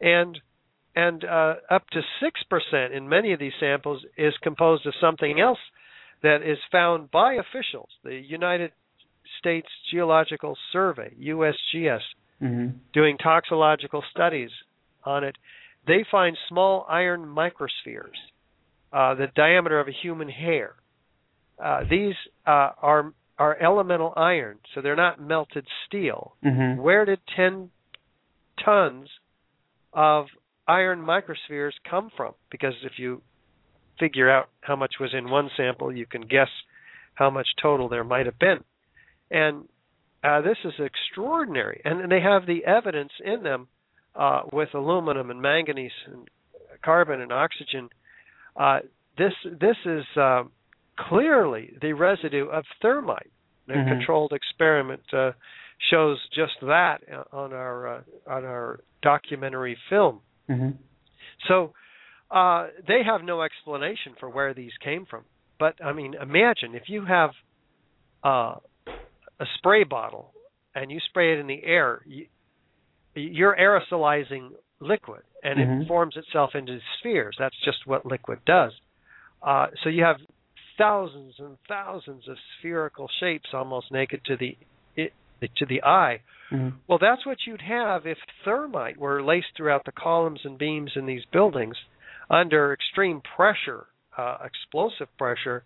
and 0.00 0.38
and 0.96 1.24
uh, 1.24 1.54
up 1.70 1.86
to 1.90 2.00
six 2.22 2.40
percent 2.44 2.94
in 2.94 3.08
many 3.08 3.32
of 3.32 3.38
these 3.38 3.52
samples 3.60 4.02
is 4.16 4.34
composed 4.42 4.86
of 4.86 4.94
something 5.00 5.40
else 5.40 5.58
that 6.22 6.42
is 6.42 6.58
found 6.70 7.10
by 7.10 7.34
officials, 7.34 7.88
the 8.04 8.14
United 8.14 8.72
States 9.38 9.68
Geological 9.92 10.56
Survey 10.72 11.12
(USGS), 11.20 12.00
Mm-hmm. 12.42 12.78
doing 12.94 13.18
toxicological 13.18 14.02
studies 14.10 14.48
on 15.04 15.24
it. 15.24 15.36
They 15.86 16.06
find 16.10 16.38
small 16.48 16.86
iron 16.88 17.26
microspheres, 17.26 18.16
uh, 18.94 19.14
the 19.14 19.26
diameter 19.36 19.78
of 19.78 19.88
a 19.88 19.92
human 19.92 20.30
hair. 20.30 20.74
Uh, 21.62 21.80
these 21.90 22.14
uh, 22.46 22.70
are 22.80 23.12
are 23.38 23.56
elemental 23.62 24.12
iron, 24.16 24.58
so 24.74 24.80
they're 24.80 24.96
not 24.96 25.20
melted 25.20 25.66
steel. 25.86 26.34
Mm-hmm. 26.44 26.80
Where 26.80 27.04
did 27.04 27.20
10 27.36 27.70
tons 28.64 29.08
of 29.92 30.26
iron 30.66 31.00
microspheres 31.00 31.72
come 31.88 32.10
from? 32.16 32.34
Because 32.50 32.74
if 32.84 32.92
you 32.98 33.22
figure 34.00 34.30
out 34.30 34.48
how 34.62 34.74
much 34.76 34.94
was 34.98 35.10
in 35.14 35.30
one 35.30 35.50
sample, 35.56 35.92
you 35.94 36.06
can 36.06 36.22
guess 36.22 36.48
how 37.14 37.30
much 37.30 37.46
total 37.62 37.88
there 37.88 38.04
might 38.04 38.26
have 38.26 38.38
been. 38.38 38.58
And 39.30 39.68
uh, 40.24 40.40
this 40.40 40.56
is 40.64 40.72
extraordinary. 40.78 41.80
And 41.84 42.10
they 42.10 42.20
have 42.20 42.46
the 42.46 42.64
evidence 42.64 43.12
in 43.24 43.42
them 43.42 43.68
uh, 44.16 44.42
with 44.52 44.70
aluminum 44.74 45.30
and 45.30 45.40
manganese 45.40 45.92
and 46.06 46.28
carbon 46.82 47.20
and 47.20 47.32
oxygen. 47.32 47.88
Uh, 48.56 48.80
this 49.16 49.32
this 49.44 49.76
is 49.84 50.04
uh, 50.16 50.42
clearly 50.98 51.72
the 51.80 51.92
residue 51.92 52.46
of 52.48 52.64
thermite. 52.82 53.30
A 53.68 53.72
Mhm. 53.72 53.88
controlled 53.88 54.32
experiment 54.32 55.02
uh, 55.14 55.30
shows 55.90 56.18
just 56.34 56.54
that 56.62 57.02
on 57.32 57.52
our 57.52 57.76
uh, 57.86 58.00
on 58.26 58.44
our 58.44 58.80
documentary 59.00 59.76
film. 59.88 60.20
Mm-hmm. 60.48 60.70
So 61.46 61.72
uh, 62.30 62.68
they 62.86 63.02
have 63.04 63.22
no 63.22 63.42
explanation 63.42 64.14
for 64.18 64.28
where 64.28 64.54
these 64.54 64.72
came 64.82 65.06
from. 65.06 65.24
But 65.58 65.74
I 65.84 65.92
mean, 65.92 66.14
imagine 66.14 66.74
if 66.74 66.84
you 66.88 67.04
have 67.04 67.30
uh, 68.24 68.56
a 68.86 69.46
spray 69.58 69.84
bottle 69.84 70.32
and 70.74 70.90
you 70.90 71.00
spray 71.08 71.34
it 71.34 71.38
in 71.38 71.46
the 71.46 71.62
air, 71.64 72.02
you, 72.06 72.26
you're 73.14 73.56
aerosolizing 73.56 74.50
liquid, 74.80 75.22
and 75.42 75.58
Mhm. 75.58 75.82
it 75.82 75.88
forms 75.88 76.16
itself 76.16 76.54
into 76.54 76.78
spheres. 76.98 77.36
That's 77.38 77.58
just 77.64 77.86
what 77.86 78.06
liquid 78.06 78.38
does. 78.46 78.72
Uh, 79.42 79.68
so 79.82 79.88
you 79.88 80.04
have 80.04 80.20
thousands 80.78 81.34
and 81.38 81.58
thousands 81.68 82.28
of 82.28 82.38
spherical 82.58 83.08
shapes, 83.20 83.52
almost 83.52 83.90
naked 83.92 84.24
to 84.24 84.36
the 84.36 84.56
it, 84.96 85.12
to 85.56 85.66
the 85.66 85.82
eye. 85.82 86.20
Mm-hmm. 86.50 86.76
Well, 86.86 86.98
that's 86.98 87.24
what 87.24 87.38
you'd 87.46 87.62
have 87.62 88.06
if 88.06 88.18
thermite 88.44 88.96
were 88.98 89.22
laced 89.22 89.56
throughout 89.56 89.84
the 89.84 89.92
columns 89.92 90.40
and 90.44 90.58
beams 90.58 90.92
in 90.96 91.06
these 91.06 91.24
buildings 91.32 91.76
under 92.30 92.72
extreme 92.72 93.20
pressure, 93.36 93.86
uh, 94.16 94.38
explosive 94.44 95.08
pressure. 95.18 95.64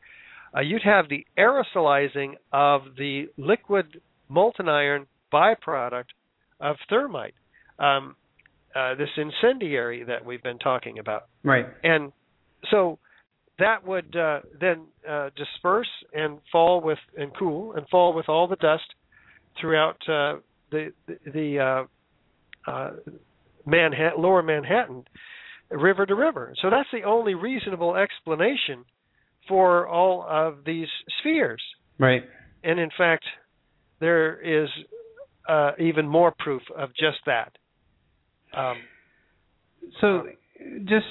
Uh, 0.56 0.60
you'd 0.60 0.82
have 0.82 1.08
the 1.08 1.26
aerosolizing 1.38 2.34
of 2.52 2.82
the 2.96 3.26
liquid 3.36 4.00
molten 4.28 4.68
iron 4.68 5.06
byproduct 5.32 6.04
of 6.60 6.76
thermite, 6.88 7.34
um, 7.78 8.16
uh, 8.74 8.94
this 8.94 9.08
incendiary 9.16 10.04
that 10.04 10.24
we've 10.24 10.42
been 10.42 10.58
talking 10.58 10.98
about 10.98 11.26
Right. 11.44 11.66
and 11.82 12.12
so 12.70 12.98
that 13.58 13.86
would 13.86 14.16
uh, 14.16 14.40
then 14.60 14.86
uh, 15.08 15.30
disperse 15.36 15.88
and 16.12 16.38
fall 16.50 16.80
with 16.80 16.98
and 17.16 17.30
cool 17.38 17.74
and 17.74 17.86
fall 17.88 18.12
with 18.14 18.28
all 18.28 18.48
the 18.48 18.56
dust 18.56 18.84
throughout 19.60 19.96
uh, 20.08 20.40
the 20.70 20.92
the, 21.06 21.18
the 21.32 21.58
uh, 21.60 22.70
uh, 22.70 22.90
Manhattan, 23.66 24.20
lower 24.20 24.42
Manhattan, 24.42 25.04
river 25.70 26.06
to 26.06 26.14
river. 26.14 26.54
So 26.62 26.70
that's 26.70 26.88
the 26.92 27.02
only 27.02 27.34
reasonable 27.34 27.96
explanation 27.96 28.84
for 29.48 29.86
all 29.88 30.24
of 30.28 30.64
these 30.64 30.88
spheres. 31.20 31.62
Right. 31.98 32.22
And 32.62 32.78
in 32.80 32.90
fact, 32.96 33.24
there 34.00 34.40
is 34.40 34.68
uh, 35.48 35.72
even 35.78 36.08
more 36.08 36.34
proof 36.38 36.62
of 36.76 36.90
just 36.90 37.18
that. 37.26 37.52
Um, 38.56 38.76
So, 40.00 40.26
just 40.84 41.06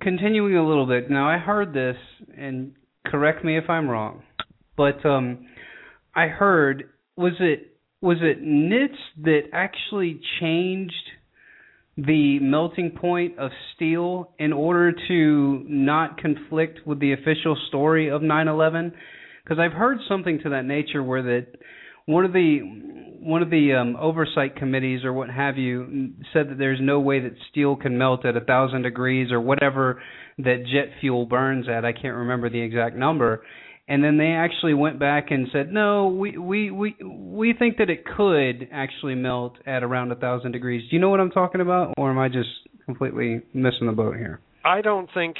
continuing 0.00 0.56
a 0.56 0.66
little 0.66 0.86
bit. 0.86 1.10
Now, 1.10 1.28
I 1.28 1.38
heard 1.38 1.72
this, 1.72 1.96
and 2.36 2.72
correct 3.06 3.44
me 3.44 3.56
if 3.56 3.70
I'm 3.70 3.88
wrong, 3.88 4.22
but 4.76 5.04
um, 5.06 5.46
I 6.14 6.26
heard 6.26 6.90
was 7.16 7.32
it 7.40 7.76
was 8.02 8.18
it 8.20 8.42
NITS 8.42 8.98
that 9.22 9.42
actually 9.52 10.20
changed 10.40 10.94
the 11.96 12.38
melting 12.40 12.92
point 12.92 13.38
of 13.38 13.50
steel 13.74 14.32
in 14.38 14.52
order 14.52 14.92
to 15.08 15.64
not 15.68 16.20
conflict 16.20 16.80
with 16.86 17.00
the 17.00 17.12
official 17.12 17.56
story 17.68 18.08
of 18.08 18.22
9/11? 18.22 18.92
Because 19.44 19.58
I've 19.58 19.72
heard 19.72 19.98
something 20.08 20.40
to 20.40 20.50
that 20.50 20.64
nature 20.64 21.02
where 21.02 21.22
that 21.22 21.46
one 22.06 22.24
of 22.24 22.32
the 22.32 22.60
one 23.20 23.42
of 23.42 23.50
the 23.50 23.74
um, 23.74 23.96
oversight 23.96 24.56
committees 24.56 25.04
or 25.04 25.12
what 25.12 25.28
have 25.28 25.58
you 25.58 26.12
said 26.32 26.48
that 26.48 26.58
there's 26.58 26.80
no 26.80 27.00
way 27.00 27.20
that 27.20 27.34
steel 27.50 27.76
can 27.76 27.98
melt 27.98 28.24
at 28.24 28.36
a 28.36 28.40
thousand 28.40 28.82
degrees 28.82 29.30
or 29.30 29.40
whatever 29.40 30.02
that 30.38 30.64
jet 30.64 30.90
fuel 31.00 31.26
burns 31.26 31.68
at. 31.68 31.84
I 31.84 31.92
can't 31.92 32.16
remember 32.16 32.48
the 32.48 32.60
exact 32.60 32.96
number. 32.96 33.42
And 33.90 34.04
then 34.04 34.18
they 34.18 34.28
actually 34.28 34.72
went 34.72 35.00
back 35.00 35.32
and 35.32 35.48
said, 35.52 35.72
no, 35.72 36.06
we 36.06 36.38
we 36.38 36.70
we 36.70 36.94
we 37.02 37.52
think 37.52 37.78
that 37.78 37.90
it 37.90 38.04
could 38.06 38.68
actually 38.72 39.16
melt 39.16 39.54
at 39.66 39.82
around 39.82 40.12
a 40.12 40.14
thousand 40.14 40.52
degrees. 40.52 40.88
Do 40.88 40.94
you 40.94 41.00
know 41.00 41.10
what 41.10 41.18
I'm 41.18 41.32
talking 41.32 41.60
about, 41.60 41.94
or 41.98 42.08
am 42.08 42.18
I 42.18 42.28
just 42.28 42.48
completely 42.86 43.42
missing 43.52 43.88
the 43.88 43.92
boat 43.92 44.16
here? 44.16 44.40
I 44.64 44.80
don't 44.80 45.08
think 45.12 45.34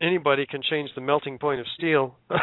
anybody 0.00 0.46
can 0.46 0.62
change 0.68 0.90
the 0.94 1.00
melting 1.00 1.38
point 1.38 1.60
of 1.60 1.66
steel. 1.76 2.14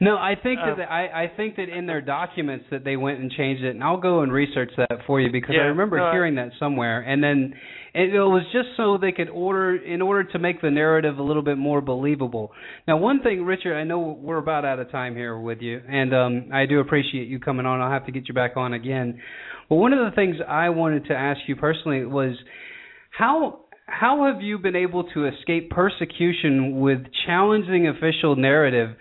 No, 0.00 0.16
I 0.16 0.34
think 0.40 0.60
that 0.60 0.72
Um, 0.74 0.78
the, 0.78 0.84
I 0.84 1.24
I 1.24 1.32
think 1.36 1.56
that 1.56 1.68
in 1.68 1.86
their 1.86 2.00
documents 2.00 2.66
that 2.70 2.84
they 2.84 2.96
went 2.96 3.18
and 3.18 3.32
changed 3.32 3.64
it, 3.64 3.70
and 3.70 3.82
I'll 3.82 3.96
go 3.96 4.20
and 4.20 4.32
research 4.32 4.70
that 4.76 4.90
for 5.08 5.20
you 5.20 5.32
because 5.32 5.56
I 5.58 5.64
remember 5.66 6.00
I- 6.00 6.12
hearing 6.12 6.36
that 6.36 6.50
somewhere. 6.60 7.00
And 7.00 7.20
then 7.20 7.54
it, 7.94 8.14
it 8.14 8.20
was 8.20 8.44
just 8.52 8.68
so 8.76 8.96
they 8.96 9.10
could 9.10 9.28
order 9.28 9.74
in 9.74 10.00
order 10.00 10.22
to 10.30 10.38
make 10.38 10.60
the 10.62 10.70
narrative 10.70 11.18
a 11.18 11.22
little 11.22 11.42
bit 11.42 11.58
more 11.58 11.80
believable. 11.80 12.52
Now, 12.86 12.96
one 12.98 13.22
thing, 13.22 13.44
Richard, 13.44 13.76
I 13.76 13.82
know 13.82 13.98
we're 13.98 14.38
about 14.38 14.64
out 14.64 14.78
of 14.78 14.88
time 14.92 15.16
here 15.16 15.36
with 15.36 15.60
you, 15.62 15.80
and 15.88 16.14
um, 16.14 16.50
I 16.54 16.66
do 16.66 16.78
appreciate 16.78 17.26
you 17.26 17.40
coming 17.40 17.66
on. 17.66 17.80
I'll 17.80 17.90
have 17.90 18.06
to 18.06 18.12
get 18.12 18.28
you 18.28 18.34
back 18.34 18.56
on 18.56 18.74
again. 18.74 19.20
But 19.68 19.76
one 19.76 19.92
of 19.92 19.98
the 20.08 20.14
things 20.14 20.36
I 20.46 20.68
wanted 20.68 21.06
to 21.06 21.14
ask 21.14 21.40
you 21.48 21.56
personally 21.56 22.04
was 22.04 22.36
how 23.10 23.64
how 23.88 24.30
have 24.30 24.42
you 24.42 24.58
been 24.58 24.76
able 24.76 25.04
to 25.14 25.26
escape 25.26 25.70
persecution 25.70 26.80
with 26.80 26.98
challenging 27.26 27.88
official 27.88 28.36
narrative 28.36 28.96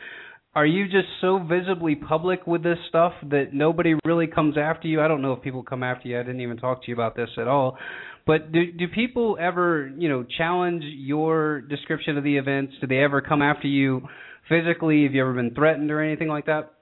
are 0.57 0.65
you 0.65 0.85
just 0.85 1.07
so 1.21 1.37
visibly 1.37 1.93
public 1.93 2.47
with 2.47 2.63
this 2.63 2.79
stuff 2.89 3.13
that 3.29 3.53
nobody 3.53 3.93
really 4.03 4.25
comes 4.25 4.57
after 4.57 4.87
you? 4.87 4.99
I 4.99 5.07
don't 5.07 5.21
know 5.21 5.33
if 5.33 5.43
people 5.43 5.61
come 5.61 5.83
after 5.83 6.07
you. 6.07 6.19
I 6.19 6.23
didn't 6.23 6.41
even 6.41 6.57
talk 6.57 6.81
to 6.81 6.87
you 6.87 6.95
about 6.95 7.15
this 7.15 7.29
at 7.37 7.47
all. 7.47 7.77
But 8.25 8.51
do 8.51 8.71
do 8.71 8.87
people 8.87 9.37
ever, 9.39 9.87
you 9.95 10.09
know, 10.09 10.25
challenge 10.35 10.83
your 10.83 11.61
description 11.61 12.17
of 12.17 12.23
the 12.23 12.37
events? 12.37 12.73
Do 12.81 12.87
they 12.87 13.03
ever 13.03 13.21
come 13.21 13.43
after 13.43 13.67
you 13.67 14.07
physically? 14.49 15.03
Have 15.03 15.13
you 15.13 15.21
ever 15.21 15.33
been 15.35 15.53
threatened 15.53 15.91
or 15.91 16.01
anything 16.01 16.27
like 16.27 16.47
that? 16.47 16.73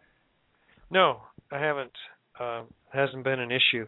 No, 0.90 1.18
I 1.52 1.60
haven't. 1.60 1.92
Uh, 2.40 2.62
hasn't 2.94 3.26
been 3.26 3.42
an 3.42 3.52
issue. 3.52 3.88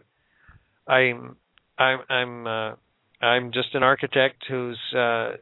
I'm 0.86 1.36
I'm 1.78 2.00
I'm 2.10 2.46
uh, 2.46 2.74
I'm 3.20 3.52
just 3.52 3.74
an 3.74 3.82
architect 3.82 4.44
who's 4.48 4.78
uh, 4.96 5.32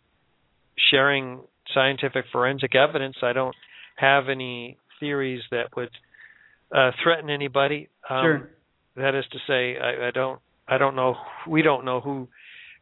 sharing 0.91 1.41
scientific 1.75 2.27
forensic 2.33 2.75
evidence. 2.75 3.17
I 3.23 3.33
don't 3.33 3.55
have 3.97 4.29
any 4.29 4.79
theories 5.01 5.43
that 5.51 5.77
would 5.77 5.91
uh, 6.75 6.91
threaten 7.03 7.31
anybody. 7.31 7.89
Um, 8.09 8.23
sure. 8.25 8.51
That 8.97 9.15
is 9.15 9.25
to 9.33 9.39
say, 9.47 9.79
I, 9.79 10.09
I 10.09 10.11
don't. 10.11 10.41
I 10.69 10.79
don't 10.79 10.97
know. 10.97 11.15
We 11.47 11.63
don't 11.63 11.85
know 11.85 12.01
who 12.01 12.29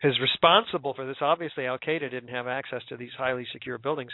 is 0.02 0.14
responsible 0.20 0.94
for 0.94 1.06
this. 1.06 1.16
Obviously, 1.20 1.66
Al 1.66 1.78
Qaeda 1.78 2.10
didn't 2.10 2.28
have 2.28 2.46
access 2.46 2.82
to 2.88 2.96
these 2.96 3.10
highly 3.16 3.46
secure 3.52 3.78
buildings, 3.78 4.12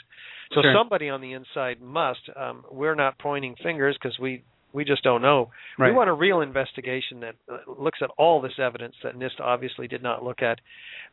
so 0.55 0.63
sure. 0.63 0.75
somebody 0.77 1.09
on 1.09 1.21
the 1.21 1.33
inside 1.35 1.81
must. 1.81 2.21
Um, 2.35 2.65
we're 2.71 2.95
not 2.95 3.19
pointing 3.19 3.55
fingers 3.63 3.97
because 4.01 4.19
we 4.19 4.43
we 4.73 4.85
just 4.85 5.03
don't 5.03 5.23
know. 5.23 5.51
Right. 5.79 5.91
We 5.91 5.97
want 5.97 6.11
a 6.11 6.15
real 6.15 6.41
investigation 6.41 7.21
that 7.21 7.35
uh, 7.51 7.59
looks 7.79 7.99
at 8.03 8.11
all 8.17 8.41
this 8.41 8.59
evidence 8.59 8.95
that 9.03 9.17
NIST 9.17 9.41
obviously 9.41 9.89
did 9.89 10.03
not 10.03 10.23
look 10.23 10.43
at, 10.43 10.61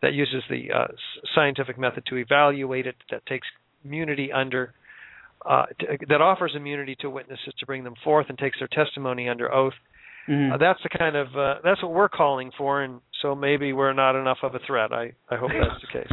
that 0.02 0.14
uses 0.14 0.44
the 0.50 0.68
uh, 0.72 0.88
scientific 1.36 1.78
method 1.78 2.04
to 2.10 2.18
evaluate 2.18 2.88
it, 2.88 2.96
that 3.12 3.26
takes 3.26 3.48
immunity 3.84 4.32
under 4.32 4.74
uh, 5.46 5.66
to, 5.80 5.98
that 6.10 6.22
offers 6.22 6.54
immunity 6.56 6.96
to 7.00 7.10
witnesses 7.10 7.54
to 7.60 7.66
bring 7.66 7.84
them 7.84 7.94
forth 8.04 8.26
and 8.30 8.38
takes 8.38 8.60
their 8.60 8.68
testimony 8.68 9.30
under 9.30 9.54
oath. 9.54 9.74
Mm-hmm. 10.28 10.54
Uh, 10.54 10.58
that's 10.58 10.80
the 10.84 10.90
kind 10.98 11.16
of 11.16 11.28
uh, 11.38 11.56
that's 11.64 11.82
what 11.82 11.94
we're 11.94 12.10
calling 12.10 12.52
for, 12.58 12.82
and 12.82 13.00
so 13.22 13.34
maybe 13.34 13.72
we're 13.72 13.94
not 13.94 14.20
enough 14.20 14.40
of 14.44 14.56
a 14.56 14.60
threat. 14.66 14.92
I 14.92 15.14
I 15.30 15.38
hope 15.38 15.52
that's 15.52 15.82
the 15.82 16.00
case. 16.00 16.12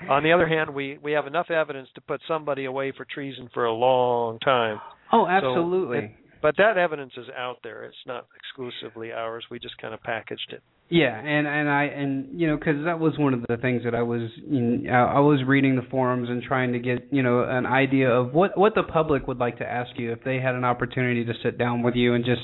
On 0.10 0.22
the 0.22 0.32
other 0.32 0.46
hand, 0.46 0.72
we 0.72 0.98
we 1.02 1.12
have 1.12 1.26
enough 1.26 1.50
evidence 1.50 1.88
to 1.96 2.00
put 2.00 2.20
somebody 2.28 2.66
away 2.66 2.92
for 2.96 3.04
treason 3.04 3.50
for 3.52 3.64
a 3.64 3.72
long 3.72 4.38
time. 4.38 4.80
Oh, 5.12 5.26
absolutely. 5.26 5.98
So 5.98 6.04
it, 6.04 6.10
but 6.42 6.56
that 6.58 6.76
evidence 6.76 7.12
is 7.16 7.26
out 7.36 7.58
there. 7.62 7.84
It's 7.84 7.96
not 8.06 8.26
exclusively 8.36 9.12
ours. 9.12 9.44
We 9.50 9.58
just 9.58 9.78
kind 9.78 9.94
of 9.94 10.02
packaged 10.02 10.52
it. 10.52 10.62
Yeah, 10.90 11.18
and 11.18 11.46
and 11.46 11.68
I 11.68 11.84
and 11.84 12.40
you 12.40 12.46
know 12.46 12.56
because 12.56 12.84
that 12.86 12.98
was 12.98 13.12
one 13.18 13.34
of 13.34 13.42
the 13.46 13.58
things 13.58 13.82
that 13.84 13.94
I 13.94 14.02
was 14.02 14.30
you 14.46 14.60
know, 14.60 14.92
I 14.92 15.20
was 15.20 15.40
reading 15.46 15.76
the 15.76 15.86
forums 15.90 16.30
and 16.30 16.42
trying 16.42 16.72
to 16.72 16.78
get 16.78 17.08
you 17.10 17.22
know 17.22 17.42
an 17.42 17.66
idea 17.66 18.10
of 18.10 18.32
what 18.32 18.56
what 18.56 18.74
the 18.74 18.84
public 18.84 19.26
would 19.26 19.38
like 19.38 19.58
to 19.58 19.70
ask 19.70 19.90
you 19.96 20.12
if 20.12 20.24
they 20.24 20.36
had 20.36 20.54
an 20.54 20.64
opportunity 20.64 21.26
to 21.26 21.34
sit 21.42 21.58
down 21.58 21.82
with 21.82 21.94
you 21.94 22.14
and 22.14 22.24
just 22.24 22.40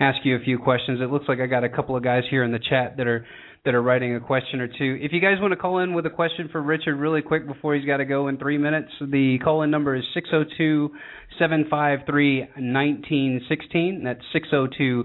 ask 0.00 0.18
you 0.24 0.34
a 0.34 0.40
few 0.40 0.58
questions. 0.58 1.00
It 1.00 1.12
looks 1.12 1.26
like 1.28 1.38
I 1.38 1.46
got 1.46 1.62
a 1.62 1.68
couple 1.68 1.96
of 1.96 2.02
guys 2.02 2.24
here 2.28 2.42
in 2.42 2.50
the 2.50 2.58
chat 2.58 2.96
that 2.96 3.06
are 3.06 3.24
that 3.64 3.74
are 3.74 3.82
writing 3.82 4.14
a 4.14 4.20
question 4.20 4.60
or 4.60 4.68
two. 4.68 4.98
If 5.00 5.12
you 5.12 5.20
guys 5.20 5.36
want 5.40 5.52
to 5.52 5.56
call 5.56 5.80
in 5.80 5.92
with 5.92 6.06
a 6.06 6.10
question 6.10 6.48
for 6.50 6.62
Richard 6.62 6.96
really 6.96 7.20
quick 7.20 7.46
before 7.46 7.74
he's 7.74 7.84
got 7.84 7.98
to 7.98 8.06
go 8.06 8.28
in 8.28 8.38
3 8.38 8.56
minutes, 8.58 8.88
the 9.00 9.38
call 9.44 9.62
in 9.62 9.70
number 9.70 9.94
is 9.94 10.04
602-753-1916. 11.40 14.04
That's 14.04 14.20
602 14.32 15.04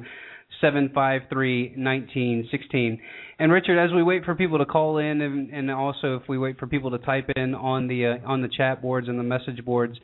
753 0.62 1.74
1916. 1.76 3.02
And 3.40 3.52
Richard, 3.52 3.78
as 3.78 3.92
we 3.94 4.04
wait 4.04 4.24
for 4.24 4.36
people 4.36 4.60
to 4.60 4.66
call 4.66 5.00
in, 5.00 5.20
and, 5.22 5.52
and 5.52 5.70
also 5.70 6.16
if 6.16 6.24
we 6.30 6.38
wait 6.38 6.58
for 6.58 6.68
people 6.68 6.92
to 6.92 6.98
type 7.00 7.30
in 7.36 7.54
on 7.54 7.88
the 7.88 8.06
uh, 8.06 8.18
on 8.26 8.42
the 8.42 8.48
chat 8.48 8.82
boards 8.82 9.10
and 9.10 9.20
the 9.20 9.24
message 9.24 9.66
boards, 9.66 10.00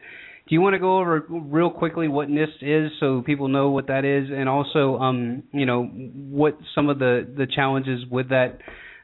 do 0.51 0.55
you 0.55 0.59
want 0.59 0.73
to 0.73 0.79
go 0.79 0.99
over 0.99 1.23
real 1.29 1.69
quickly 1.69 2.09
what 2.09 2.27
NIST 2.27 2.61
is, 2.61 2.91
so 2.99 3.21
people 3.25 3.47
know 3.47 3.69
what 3.69 3.87
that 3.87 4.03
is, 4.03 4.29
and 4.29 4.49
also, 4.49 4.97
um, 4.97 5.43
you 5.53 5.65
know, 5.65 5.85
what 5.85 6.57
some 6.75 6.89
of 6.89 6.99
the 6.99 7.25
the 7.37 7.47
challenges 7.47 8.03
with 8.11 8.27
that 8.29 8.57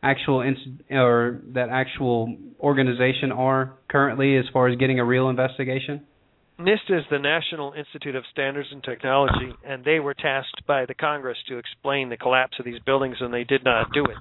actual 0.03 0.43
or 0.91 1.39
that 1.53 1.69
actual 1.71 2.35
organization 2.59 3.31
are 3.31 3.77
currently 3.89 4.35
as 4.35 4.43
far 4.51 4.67
as 4.67 4.77
getting 4.77 4.99
a 4.99 5.05
real 5.05 5.29
investigation? 5.29 6.05
NIST 6.59 6.89
is 6.89 7.03
the 7.09 7.19
National 7.19 7.71
Institute 7.71 8.17
of 8.17 8.25
Standards 8.29 8.67
and 8.73 8.83
Technology, 8.83 9.53
and 9.65 9.85
they 9.85 10.01
were 10.01 10.15
tasked 10.15 10.67
by 10.67 10.85
the 10.85 10.95
Congress 10.95 11.37
to 11.47 11.59
explain 11.59 12.09
the 12.09 12.17
collapse 12.17 12.57
of 12.59 12.65
these 12.65 12.79
buildings, 12.85 13.15
and 13.21 13.33
they 13.33 13.45
did 13.45 13.63
not 13.63 13.87
do 13.93 14.03
it. 14.03 14.17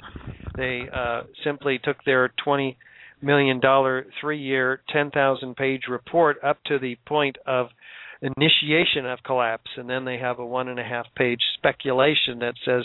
They 0.56 0.82
uh, 0.94 1.22
simply 1.42 1.80
took 1.82 1.96
their 2.04 2.32
20 2.44 2.76
million 3.22 3.60
dollar 3.60 4.06
three 4.20 4.38
year 4.40 4.80
10,000 4.90 5.56
page 5.56 5.82
report 5.88 6.36
up 6.44 6.58
to 6.64 6.78
the 6.78 6.96
point 7.06 7.36
of 7.46 7.68
initiation 8.22 9.06
of 9.06 9.18
collapse 9.24 9.70
and 9.76 9.88
then 9.88 10.04
they 10.04 10.18
have 10.18 10.38
a 10.38 10.46
one 10.46 10.68
and 10.68 10.80
a 10.80 10.84
half 10.84 11.06
page 11.16 11.40
speculation 11.56 12.38
that 12.40 12.54
says 12.64 12.84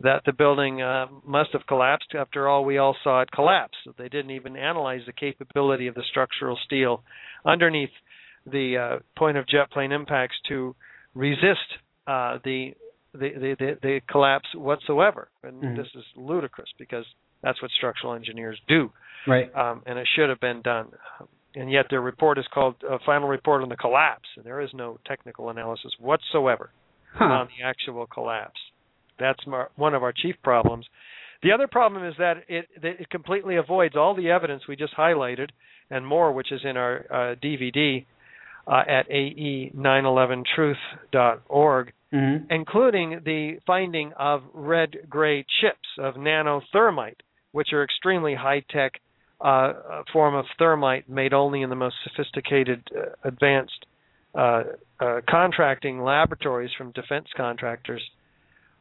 that 0.00 0.22
the 0.24 0.32
building 0.32 0.80
uh, 0.80 1.06
must 1.26 1.50
have 1.52 1.66
collapsed 1.66 2.14
after 2.16 2.48
all 2.48 2.64
we 2.64 2.78
all 2.78 2.96
saw 3.02 3.20
it 3.20 3.30
collapse 3.32 3.76
they 3.98 4.08
didn't 4.08 4.30
even 4.30 4.56
analyze 4.56 5.00
the 5.06 5.12
capability 5.12 5.88
of 5.88 5.94
the 5.94 6.04
structural 6.08 6.58
steel 6.64 7.02
underneath 7.44 7.90
the 8.46 8.76
uh, 8.76 8.98
point 9.16 9.36
of 9.36 9.46
jet 9.48 9.70
plane 9.70 9.92
impacts 9.92 10.36
to 10.48 10.74
resist 11.14 11.58
uh, 12.06 12.38
the, 12.44 12.74
the, 13.12 13.56
the, 13.58 13.76
the 13.82 14.00
collapse 14.10 14.48
whatsoever. 14.54 15.28
And 15.42 15.62
mm-hmm. 15.62 15.76
this 15.76 15.88
is 15.94 16.04
ludicrous 16.16 16.68
because 16.78 17.04
that's 17.42 17.60
what 17.62 17.70
structural 17.70 18.14
engineers 18.14 18.60
do. 18.68 18.90
Right. 19.26 19.54
Um, 19.54 19.82
and 19.86 19.98
it 19.98 20.08
should 20.16 20.28
have 20.28 20.40
been 20.40 20.62
done. 20.62 20.88
And 21.54 21.70
yet 21.70 21.86
their 21.90 22.00
report 22.00 22.38
is 22.38 22.46
called 22.52 22.76
a 22.88 22.98
final 23.04 23.28
report 23.28 23.62
on 23.62 23.68
the 23.68 23.76
collapse, 23.76 24.28
and 24.36 24.44
there 24.44 24.60
is 24.60 24.70
no 24.74 24.98
technical 25.06 25.50
analysis 25.50 25.92
whatsoever 25.98 26.70
huh. 27.14 27.24
on 27.24 27.48
the 27.48 27.64
actual 27.64 28.06
collapse. 28.06 28.60
That's 29.18 29.44
mar- 29.46 29.70
one 29.76 29.94
of 29.94 30.02
our 30.02 30.12
chief 30.12 30.36
problems. 30.42 30.86
The 31.42 31.52
other 31.52 31.66
problem 31.66 32.04
is 32.04 32.14
that 32.18 32.44
it, 32.48 32.66
it 32.82 33.08
completely 33.10 33.56
avoids 33.56 33.96
all 33.96 34.14
the 34.14 34.30
evidence 34.30 34.62
we 34.68 34.76
just 34.76 34.94
highlighted 34.96 35.48
and 35.90 36.06
more, 36.06 36.32
which 36.32 36.52
is 36.52 36.60
in 36.64 36.76
our 36.76 37.06
uh, 37.10 37.34
DVD 37.36 38.04
uh, 38.66 38.82
at 38.86 39.08
ae911truth.org, 39.08 41.92
mm-hmm. 42.12 42.44
including 42.50 43.20
the 43.24 43.58
finding 43.66 44.12
of 44.18 44.42
red 44.52 44.98
gray 45.08 45.46
chips 45.60 45.88
of 45.98 46.16
nanothermite, 46.16 47.20
which 47.52 47.72
are 47.72 47.82
extremely 47.82 48.34
high 48.34 48.62
tech 48.70 48.92
uh, 49.40 50.02
form 50.12 50.34
of 50.34 50.44
thermite 50.58 51.08
made 51.08 51.32
only 51.32 51.62
in 51.62 51.70
the 51.70 51.76
most 51.76 51.96
sophisticated, 52.04 52.88
uh, 52.96 53.10
advanced 53.24 53.86
uh, 54.34 54.62
uh, 55.00 55.20
contracting 55.28 56.02
laboratories 56.02 56.70
from 56.76 56.92
defense 56.92 57.26
contractors. 57.36 58.02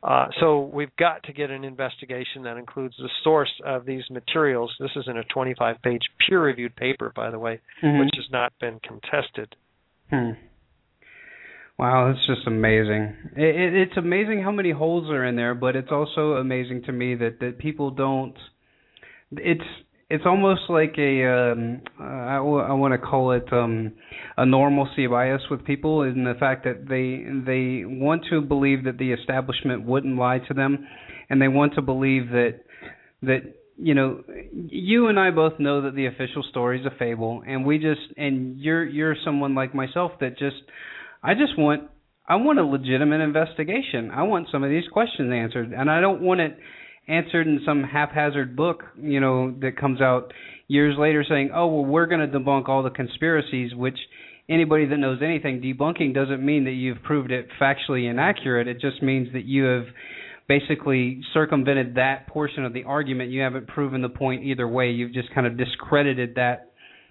Uh, 0.03 0.27
so 0.39 0.69
we've 0.73 0.95
got 0.97 1.23
to 1.23 1.33
get 1.33 1.49
an 1.49 1.63
investigation 1.63 2.43
that 2.43 2.57
includes 2.57 2.95
the 2.97 3.09
source 3.23 3.51
of 3.65 3.85
these 3.85 4.03
materials. 4.09 4.71
This 4.79 4.91
is 4.95 5.05
in 5.07 5.17
a 5.17 5.23
25-page 5.23 6.01
peer-reviewed 6.27 6.75
paper, 6.75 7.11
by 7.15 7.31
the 7.31 7.39
way, 7.39 7.59
mm-hmm. 7.83 7.99
which 7.99 8.11
has 8.15 8.25
not 8.31 8.53
been 8.59 8.79
contested. 8.79 9.55
Hmm. 10.09 10.31
Wow, 11.77 12.11
that's 12.11 12.25
just 12.25 12.47
amazing. 12.47 13.15
It, 13.35 13.55
it, 13.55 13.73
it's 13.75 13.97
amazing 13.97 14.41
how 14.41 14.51
many 14.51 14.71
holes 14.71 15.09
are 15.09 15.23
in 15.25 15.35
there, 15.35 15.53
but 15.53 15.75
it's 15.75 15.91
also 15.91 16.33
amazing 16.33 16.83
to 16.83 16.91
me 16.91 17.13
that 17.15 17.39
that 17.39 17.59
people 17.59 17.91
don't. 17.91 18.33
It's 19.31 19.61
it's 20.09 20.23
almost 20.25 20.61
like 20.69 20.95
a 20.97 21.25
um, 21.25 21.81
I, 21.99 22.37
w- 22.37 22.59
I 22.59 22.71
want 22.73 22.93
to 22.93 22.97
call 22.97 23.31
it 23.33 23.51
um, 23.51 23.93
a 24.37 24.45
normalcy 24.45 25.05
bias 25.07 25.41
with 25.51 25.65
people 25.65 26.03
in 26.03 26.23
the 26.23 26.33
fact 26.39 26.63
that 26.63 26.87
they 26.87 27.25
they 27.45 27.83
want 27.85 28.23
to 28.29 28.41
believe 28.41 28.85
that 28.85 28.97
the 28.97 29.11
establishment 29.11 29.85
wouldn't 29.85 30.17
lie 30.17 30.39
to 30.47 30.53
them, 30.53 30.87
and 31.29 31.41
they 31.41 31.49
want 31.49 31.75
to 31.75 31.81
believe 31.81 32.29
that 32.29 32.61
that 33.23 33.53
you 33.77 33.93
know, 33.93 34.23
you 34.53 35.07
and 35.07 35.19
I 35.19 35.29
both 35.29 35.59
know 35.59 35.83
that 35.83 35.95
the 35.95 36.07
official 36.07 36.43
story 36.49 36.79
is 36.79 36.85
a 36.85 36.97
fable, 36.97 37.43
and 37.45 37.65
we 37.65 37.77
just 37.77 38.01
and 38.17 38.59
you're 38.59 38.85
you're 38.85 39.15
someone 39.23 39.55
like 39.55 39.75
myself 39.75 40.13
that 40.21 40.37
just 40.39 40.55
I 41.21 41.33
just 41.33 41.57
want 41.57 41.83
I 42.27 42.37
want 42.37 42.59
a 42.59 42.63
legitimate 42.63 43.21
investigation. 43.21 44.09
I 44.11 44.23
want 44.23 44.47
some 44.51 44.63
of 44.63 44.69
these 44.69 44.87
questions 44.91 45.31
answered, 45.31 45.73
and 45.73 45.91
I 45.91 46.01
don't 46.01 46.21
want 46.21 46.39
it 46.41 46.57
answered 47.07 47.47
in 47.47 47.61
some 47.65 47.83
haphazard 47.83 48.55
book, 48.55 48.83
you 48.99 49.19
know, 49.19 49.51
that 49.61 49.77
comes 49.77 50.01
out 50.01 50.33
years 50.67 50.95
later 50.97 51.23
saying, 51.27 51.51
"Oh, 51.53 51.67
well, 51.67 51.85
we're 51.85 52.05
going 52.07 52.29
to 52.29 52.39
debunk 52.39 52.67
all 52.67 52.83
the 52.83 52.89
conspiracies," 52.89 53.73
which 53.73 53.97
anybody 54.49 54.85
that 54.85 54.97
knows 54.97 55.21
anything, 55.21 55.61
debunking 55.61 56.13
doesn't 56.13 56.45
mean 56.45 56.65
that 56.65 56.71
you've 56.71 57.01
proved 57.03 57.31
it 57.31 57.47
factually 57.59 58.09
inaccurate. 58.09 58.67
It 58.67 58.79
just 58.79 59.01
means 59.01 59.31
that 59.33 59.45
you 59.45 59.63
have 59.65 59.85
basically 60.47 61.21
circumvented 61.33 61.95
that 61.95 62.27
portion 62.27 62.63
of 62.63 62.73
the 62.73 62.85
argument. 62.85 63.31
You 63.31 63.41
haven't 63.41 63.67
proven 63.67 64.01
the 64.01 64.09
point 64.09 64.43
either 64.43 64.67
way. 64.67 64.91
You've 64.91 65.13
just 65.13 65.33
kind 65.33 65.45
of 65.45 65.57
discredited 65.57 66.35
that 66.35 66.66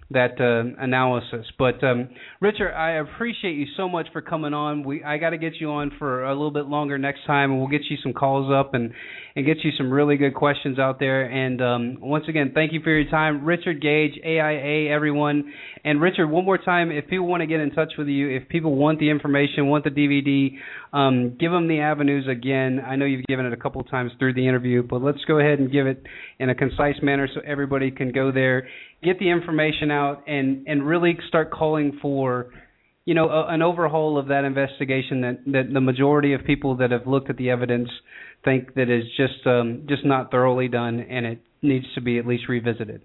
that 0.09 0.39
uh, 0.39 0.81
analysis. 0.81 1.45
But 1.59 1.83
um, 1.83 2.09
Richard, 2.39 2.73
I 2.73 2.91
appreciate 2.91 3.55
you 3.55 3.65
so 3.75 3.89
much 3.89 4.07
for 4.13 4.21
coming 4.21 4.53
on. 4.53 4.83
We 4.83 5.03
I 5.03 5.17
got 5.17 5.31
to 5.31 5.37
get 5.37 5.53
you 5.59 5.69
on 5.69 5.91
for 5.99 6.23
a 6.23 6.33
little 6.33 6.51
bit 6.51 6.65
longer 6.67 6.97
next 6.97 7.25
time, 7.27 7.51
and 7.51 7.59
we'll 7.59 7.69
get 7.69 7.81
you 7.89 7.97
some 8.01 8.13
calls 8.13 8.51
up 8.51 8.73
and 8.73 8.93
and 9.35 9.45
get 9.45 9.57
you 9.63 9.71
some 9.77 9.91
really 9.91 10.17
good 10.17 10.33
questions 10.33 10.79
out 10.79 10.99
there. 10.99 11.23
And 11.23 11.61
um, 11.61 11.97
once 11.99 12.25
again, 12.27 12.51
thank 12.55 12.71
you 12.73 12.81
for 12.81 12.89
your 12.89 13.09
time, 13.11 13.45
Richard 13.45 13.81
Gage, 13.81 14.13
AIA, 14.25 14.89
everyone. 14.89 15.53
And 15.83 16.01
Richard, 16.01 16.27
one 16.27 16.45
more 16.45 16.57
time, 16.57 16.89
if 16.89 17.07
people 17.07 17.27
want 17.27 17.41
to 17.41 17.47
get 17.47 17.59
in 17.59 17.71
touch 17.71 17.93
with 17.97 18.07
you, 18.07 18.29
if 18.29 18.49
people 18.49 18.75
want 18.75 18.99
the 18.99 19.09
information, 19.09 19.67
want 19.67 19.83
the 19.83 19.91
DVD, 19.91 20.57
um, 20.91 21.37
give 21.39 21.51
them 21.51 21.67
the 21.67 21.81
avenues 21.81 22.27
again. 22.27 22.81
I 22.85 22.95
know 22.95 23.05
you've 23.05 23.25
given 23.25 23.45
it 23.45 23.53
a 23.53 23.57
couple 23.57 23.81
of 23.81 23.89
times 23.89 24.11
through 24.17 24.33
the 24.33 24.47
interview, 24.47 24.81
but 24.81 25.03
let's 25.03 25.23
go 25.27 25.39
ahead 25.39 25.59
and 25.59 25.71
give 25.71 25.85
it 25.85 26.01
in 26.39 26.49
a 26.49 26.55
concise 26.55 26.95
manner 27.03 27.27
so 27.33 27.41
everybody 27.45 27.91
can 27.91 28.11
go 28.11 28.31
there 28.31 28.67
get 29.03 29.19
the 29.19 29.29
information 29.29 29.91
out 29.91 30.23
and 30.27 30.67
and 30.67 30.85
really 30.85 31.17
start 31.27 31.51
calling 31.51 31.99
for 32.01 32.47
you 33.05 33.13
know 33.13 33.29
a, 33.29 33.47
an 33.47 33.61
overhaul 33.61 34.17
of 34.17 34.27
that 34.27 34.43
investigation 34.43 35.21
that 35.21 35.39
that 35.47 35.73
the 35.73 35.81
majority 35.81 36.33
of 36.33 36.43
people 36.45 36.77
that 36.77 36.91
have 36.91 37.07
looked 37.07 37.29
at 37.29 37.37
the 37.37 37.49
evidence 37.49 37.89
think 38.43 38.73
that 38.75 38.89
is 38.89 39.03
just 39.15 39.45
um, 39.45 39.85
just 39.87 40.05
not 40.05 40.31
thoroughly 40.31 40.67
done 40.67 40.99
and 40.99 41.25
it 41.25 41.39
needs 41.61 41.85
to 41.95 42.01
be 42.01 42.17
at 42.17 42.27
least 42.27 42.47
revisited. 42.47 43.01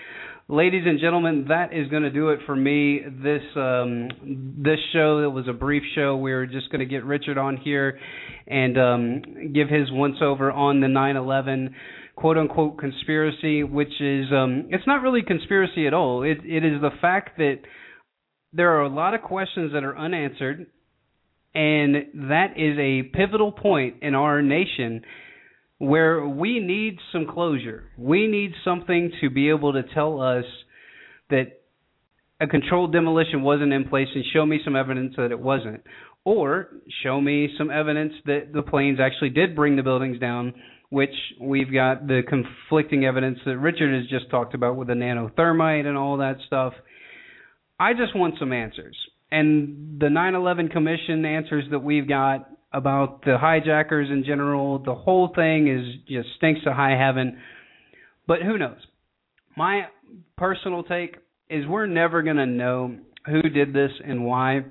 Ladies 0.47 0.83
and 0.85 1.01
gentlemen, 1.01 1.47
that 1.49 1.73
is 1.73 1.89
going 1.89 2.03
to 2.03 2.11
do 2.11 2.29
it 2.31 2.41
for 2.45 2.55
me. 2.55 3.01
This 3.03 3.41
um, 3.57 4.59
this 4.63 4.79
show 4.93 5.21
it 5.21 5.33
was 5.33 5.47
a 5.49 5.55
brief 5.55 5.83
show. 5.95 6.17
We 6.17 6.33
were 6.33 6.45
just 6.45 6.71
going 6.71 6.81
to 6.81 6.87
get 6.87 7.05
Richard 7.05 7.39
on 7.39 7.57
here 7.57 7.99
and 8.47 8.77
um, 8.77 9.23
give 9.55 9.71
his 9.71 9.91
once 9.91 10.17
over 10.21 10.53
on 10.53 10.81
the 10.81 10.87
9/11 10.87 11.71
quote 12.15 12.37
unquote 12.37 12.77
conspiracy, 12.77 13.63
which 13.63 13.99
is 13.99 14.27
um, 14.35 14.67
it's 14.69 14.87
not 14.87 15.01
really 15.01 15.23
conspiracy 15.23 15.87
at 15.87 15.95
all. 15.95 16.25
It 16.25 16.39
it 16.45 16.63
is 16.63 16.83
the 16.83 16.91
fact 17.01 17.39
that 17.39 17.61
there 18.53 18.77
are 18.77 18.83
a 18.83 18.91
lot 18.91 19.15
of 19.15 19.23
questions 19.23 19.73
that 19.73 19.83
are 19.83 19.97
unanswered, 19.97 20.67
and 21.55 21.95
that 22.29 22.59
is 22.59 22.77
a 22.79 23.05
pivotal 23.17 23.53
point 23.53 24.03
in 24.03 24.15
our 24.15 24.43
nation 24.43 25.03
where 25.83 26.25
we 26.25 26.61
need 26.61 26.97
some 27.11 27.27
closure. 27.27 27.83
We 27.99 28.29
need 28.29 28.53
something 28.65 29.11
to 29.21 29.29
be 29.29 29.51
able 29.51 29.73
to 29.73 29.83
tell 29.83 30.21
us 30.21 30.45
that 31.29 31.61
a 32.41 32.47
controlled 32.47 32.93
demolition 32.93 33.43
wasn't 33.43 33.73
in 33.73 33.89
place 33.89 34.07
and 34.15 34.25
show 34.33 34.47
me 34.47 34.61
some 34.65 34.77
evidence 34.77 35.15
that 35.17 35.33
it 35.33 35.41
wasn't. 35.41 35.83
Or 36.25 36.69
show 37.03 37.21
me 37.21 37.49
some 37.59 37.73
evidence 37.73 38.13
that 38.27 38.53
the 38.55 38.63
planes 38.63 39.01
actually 39.01 39.31
did 39.31 39.57
bring 39.57 39.75
the 39.75 39.83
buildings 39.83 40.21
down, 40.21 40.55
which 40.91 41.11
we've 41.41 41.73
got 41.73 42.07
the 42.07 42.23
conflicting 42.29 43.05
evidence 43.05 43.41
that 43.45 43.59
Richard 43.59 43.93
has 43.93 44.09
just 44.09 44.31
talked 44.31 44.55
about 44.55 44.77
with 44.77 44.87
the 44.87 44.95
nanothermite 44.95 45.85
and 45.87 45.99
all 45.99 46.19
that 46.19 46.37
stuff. 46.47 46.75
I 47.81 47.95
just 47.95 48.15
want 48.15 48.37
some 48.39 48.53
answers. 48.53 48.97
And 49.33 50.01
the 50.01 50.11
9 50.11 50.37
11 50.37 50.69
Commission 50.69 51.25
answers 51.25 51.65
that 51.73 51.81
we've 51.81 52.07
got 52.07 52.52
about 52.73 53.25
the 53.25 53.37
hijackers 53.39 54.09
in 54.11 54.25
general. 54.25 54.79
The 54.79 54.95
whole 54.95 55.33
thing 55.35 55.69
is 55.69 56.01
just 56.09 56.29
stinks 56.37 56.63
to 56.65 56.73
high 56.73 56.97
heaven. 56.99 57.39
But 58.27 58.43
who 58.43 58.59
knows? 58.59 58.79
My 59.57 59.87
personal 60.37 60.83
take 60.83 61.17
is 61.51 61.67
we're 61.67 61.87
never 61.87 62.23
going 62.23 62.37
to 62.37 62.47
know 62.47 62.97
who 63.27 63.43
did 63.43 63.73
this 63.73 63.91
and 64.05 64.25
why. 64.25 64.63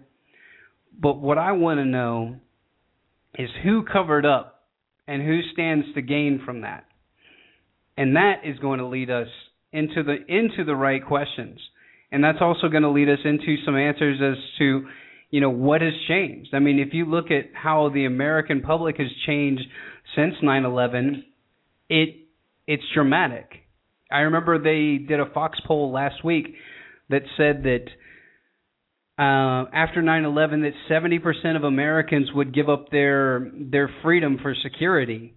But 1.00 1.20
what 1.20 1.38
I 1.38 1.52
want 1.54 1.80
to 1.80 1.86
know 1.86 2.38
is 3.38 3.50
who 3.64 3.84
covered 3.84 4.26
up 4.26 4.64
and 5.08 5.22
who 5.22 5.42
stands 5.54 5.86
to 5.96 6.02
gain 6.02 6.42
from 6.46 6.62
that. 6.62 6.86
And 7.98 8.16
that 8.16 8.42
is 8.46 8.58
going 8.60 8.80
to 8.80 8.88
lead 8.88 9.10
us 9.10 9.28
into 9.72 10.04
the 10.04 10.16
into 10.28 10.64
the 10.66 10.76
right 10.76 11.06
questions. 11.06 11.60
And 12.12 12.24
that's 12.24 12.40
also 12.42 12.68
going 12.68 12.84
to 12.84 12.90
lead 12.90 13.10
us 13.10 13.20
into 13.24 13.56
some 13.66 13.78
answers 13.78 14.20
as 14.22 14.38
to 14.58 14.88
you 15.32 15.40
know 15.40 15.50
what 15.50 15.82
has 15.82 15.94
changed. 16.08 16.54
I 16.54 16.60
mean, 16.60 16.78
if 16.80 16.94
you 16.94 17.06
look 17.06 17.32
at 17.32 17.46
how 17.54 17.90
the 17.90 18.06
American 18.06 18.62
public 18.62 18.98
has 18.98 19.08
changed 19.26 19.64
since 20.16 20.36
9/11, 20.44 21.24
it 21.90 22.16
it's 22.68 22.84
dramatic. 22.94 23.50
I 24.12 24.20
remember 24.20 24.60
they 24.60 25.04
did 25.04 25.20
a 25.20 25.26
Fox 25.34 25.60
poll 25.66 25.92
last 25.92 26.24
week 26.24 26.56
that 27.10 27.24
said 27.38 27.64
that 27.64 27.86
uh, 29.18 29.70
after 29.74 30.02
9/11, 30.02 30.64
that 30.64 30.74
70% 30.90 31.56
of 31.56 31.64
Americans 31.64 32.30
would 32.34 32.54
give 32.54 32.70
up 32.70 32.90
their 32.92 33.52
their 33.56 33.90
freedom 34.04 34.38
for 34.42 34.54
security, 34.62 35.34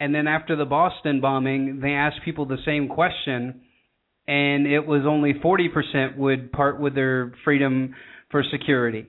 and 0.00 0.14
then 0.14 0.26
after 0.26 0.56
the 0.56 0.64
Boston 0.64 1.20
bombing, 1.20 1.80
they 1.80 1.92
asked 1.92 2.20
people 2.24 2.46
the 2.46 2.62
same 2.64 2.88
question, 2.88 3.60
and 4.26 4.66
it 4.66 4.86
was 4.86 5.02
only 5.06 5.34
40% 5.34 6.16
would 6.16 6.52
part 6.52 6.80
with 6.80 6.94
their 6.94 7.34
freedom 7.44 7.94
for 8.30 8.42
security. 8.50 9.06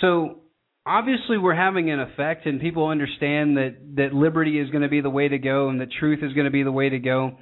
So 0.00 0.40
obviously 0.84 1.38
we're 1.38 1.54
having 1.54 1.90
an 1.90 2.00
effect 2.00 2.46
and 2.46 2.60
people 2.60 2.86
understand 2.88 3.56
that 3.56 3.76
that 3.96 4.14
liberty 4.14 4.58
is 4.58 4.70
going 4.70 4.82
to 4.82 4.88
be 4.88 5.00
the 5.00 5.10
way 5.10 5.28
to 5.28 5.38
go 5.38 5.68
and 5.68 5.80
that 5.80 5.88
truth 5.98 6.20
is 6.22 6.32
going 6.32 6.44
to 6.44 6.50
be 6.50 6.62
the 6.62 6.72
way 6.72 6.88
to 6.88 6.98
go. 6.98 7.38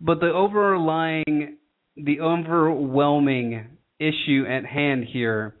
But 0.00 0.20
the 0.20 0.30
overlying 0.30 1.56
the 1.96 2.20
overwhelming 2.20 3.68
issue 3.98 4.44
at 4.46 4.66
hand 4.66 5.06
here 5.10 5.56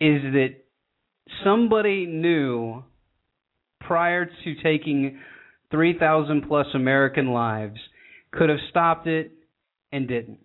is 0.00 0.22
that 0.22 0.50
somebody 1.42 2.06
knew 2.06 2.84
prior 3.80 4.26
to 4.26 4.54
taking 4.62 5.18
3000 5.72 6.46
plus 6.46 6.66
American 6.74 7.32
lives 7.32 7.78
could 8.30 8.48
have 8.48 8.58
stopped 8.70 9.08
it 9.08 9.32
and 9.90 10.06
didn't 10.06 10.38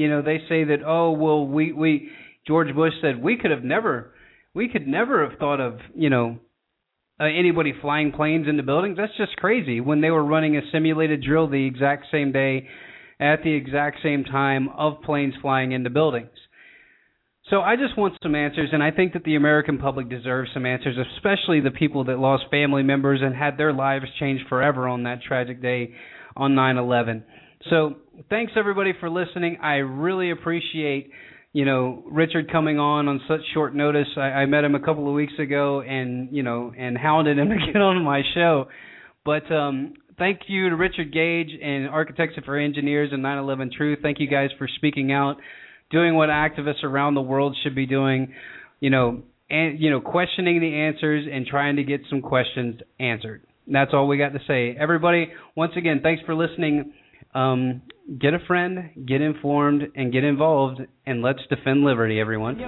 you 0.00 0.08
know, 0.08 0.22
they 0.22 0.38
say 0.48 0.64
that 0.64 0.78
oh 0.86 1.10
well 1.10 1.46
we 1.46 1.72
we 1.72 2.10
George 2.46 2.74
Bush 2.74 2.94
said 3.02 3.22
we 3.22 3.36
could 3.36 3.50
have 3.50 3.62
never 3.62 4.14
we 4.54 4.68
could 4.68 4.86
never 4.86 5.28
have 5.28 5.38
thought 5.38 5.60
of, 5.60 5.78
you 5.94 6.08
know, 6.08 6.38
uh, 7.20 7.24
anybody 7.24 7.74
flying 7.82 8.10
planes 8.10 8.48
into 8.48 8.62
buildings. 8.62 8.96
That's 8.96 9.16
just 9.18 9.36
crazy 9.36 9.78
when 9.80 10.00
they 10.00 10.10
were 10.10 10.24
running 10.24 10.56
a 10.56 10.62
simulated 10.72 11.22
drill 11.22 11.48
the 11.48 11.66
exact 11.66 12.06
same 12.10 12.32
day 12.32 12.66
at 13.20 13.42
the 13.44 13.52
exact 13.52 13.98
same 14.02 14.24
time 14.24 14.70
of 14.70 15.02
planes 15.02 15.34
flying 15.42 15.72
into 15.72 15.90
buildings. 15.90 16.30
So 17.50 17.60
I 17.60 17.76
just 17.76 17.98
want 17.98 18.14
some 18.22 18.34
answers, 18.34 18.70
and 18.72 18.82
I 18.82 18.92
think 18.92 19.12
that 19.12 19.24
the 19.24 19.34
American 19.34 19.76
public 19.76 20.08
deserves 20.08 20.50
some 20.54 20.64
answers, 20.64 20.96
especially 21.16 21.60
the 21.60 21.72
people 21.72 22.04
that 22.04 22.18
lost 22.18 22.44
family 22.50 22.82
members 22.82 23.20
and 23.22 23.34
had 23.34 23.58
their 23.58 23.74
lives 23.74 24.06
changed 24.18 24.44
forever 24.48 24.88
on 24.88 25.02
that 25.02 25.20
tragic 25.20 25.60
day 25.60 25.92
on 26.36 26.54
9/11. 26.54 27.22
So 27.68 27.96
thanks 28.30 28.52
everybody 28.56 28.92
for 28.98 29.10
listening. 29.10 29.58
I 29.62 29.76
really 29.76 30.30
appreciate 30.30 31.10
you 31.52 31.64
know 31.64 32.02
Richard 32.10 32.50
coming 32.50 32.78
on 32.78 33.06
on 33.06 33.20
such 33.28 33.40
short 33.52 33.74
notice. 33.74 34.06
I, 34.16 34.20
I 34.20 34.46
met 34.46 34.64
him 34.64 34.74
a 34.74 34.80
couple 34.80 35.06
of 35.06 35.14
weeks 35.14 35.34
ago, 35.38 35.82
and 35.82 36.34
you 36.34 36.42
know, 36.42 36.72
and 36.76 36.96
hounded 36.96 37.38
him 37.38 37.48
to 37.50 37.72
get 37.72 37.76
on 37.76 38.02
my 38.02 38.22
show. 38.34 38.68
But 39.26 39.50
um, 39.52 39.92
thank 40.18 40.40
you 40.46 40.70
to 40.70 40.76
Richard 40.76 41.12
Gage 41.12 41.50
and 41.62 41.86
Architects 41.88 42.36
for 42.46 42.56
Engineers 42.56 43.10
and 43.12 43.22
9/11 43.22 43.72
Truth. 43.72 43.98
Thank 44.00 44.20
you 44.20 44.26
guys 44.26 44.48
for 44.56 44.66
speaking 44.76 45.12
out, 45.12 45.36
doing 45.90 46.14
what 46.14 46.30
activists 46.30 46.82
around 46.82 47.14
the 47.14 47.20
world 47.20 47.54
should 47.62 47.74
be 47.74 47.84
doing. 47.84 48.32
You 48.80 48.88
know, 48.88 49.22
and 49.50 49.78
you 49.78 49.90
know, 49.90 50.00
questioning 50.00 50.60
the 50.60 50.74
answers 50.74 51.28
and 51.30 51.46
trying 51.46 51.76
to 51.76 51.84
get 51.84 52.00
some 52.08 52.22
questions 52.22 52.80
answered. 52.98 53.42
That's 53.66 53.90
all 53.92 54.08
we 54.08 54.16
got 54.16 54.32
to 54.32 54.40
say. 54.48 54.74
Everybody, 54.80 55.28
once 55.54 55.72
again, 55.76 56.00
thanks 56.02 56.22
for 56.24 56.34
listening. 56.34 56.94
Um, 57.34 57.82
get 58.18 58.34
a 58.34 58.38
friend, 58.46 58.90
get 59.06 59.20
informed, 59.20 59.82
and 59.94 60.12
get 60.12 60.24
involved, 60.24 60.80
and 61.06 61.22
let's 61.22 61.40
defend 61.48 61.82
liberty, 61.84 62.18
everyone. 62.20 62.58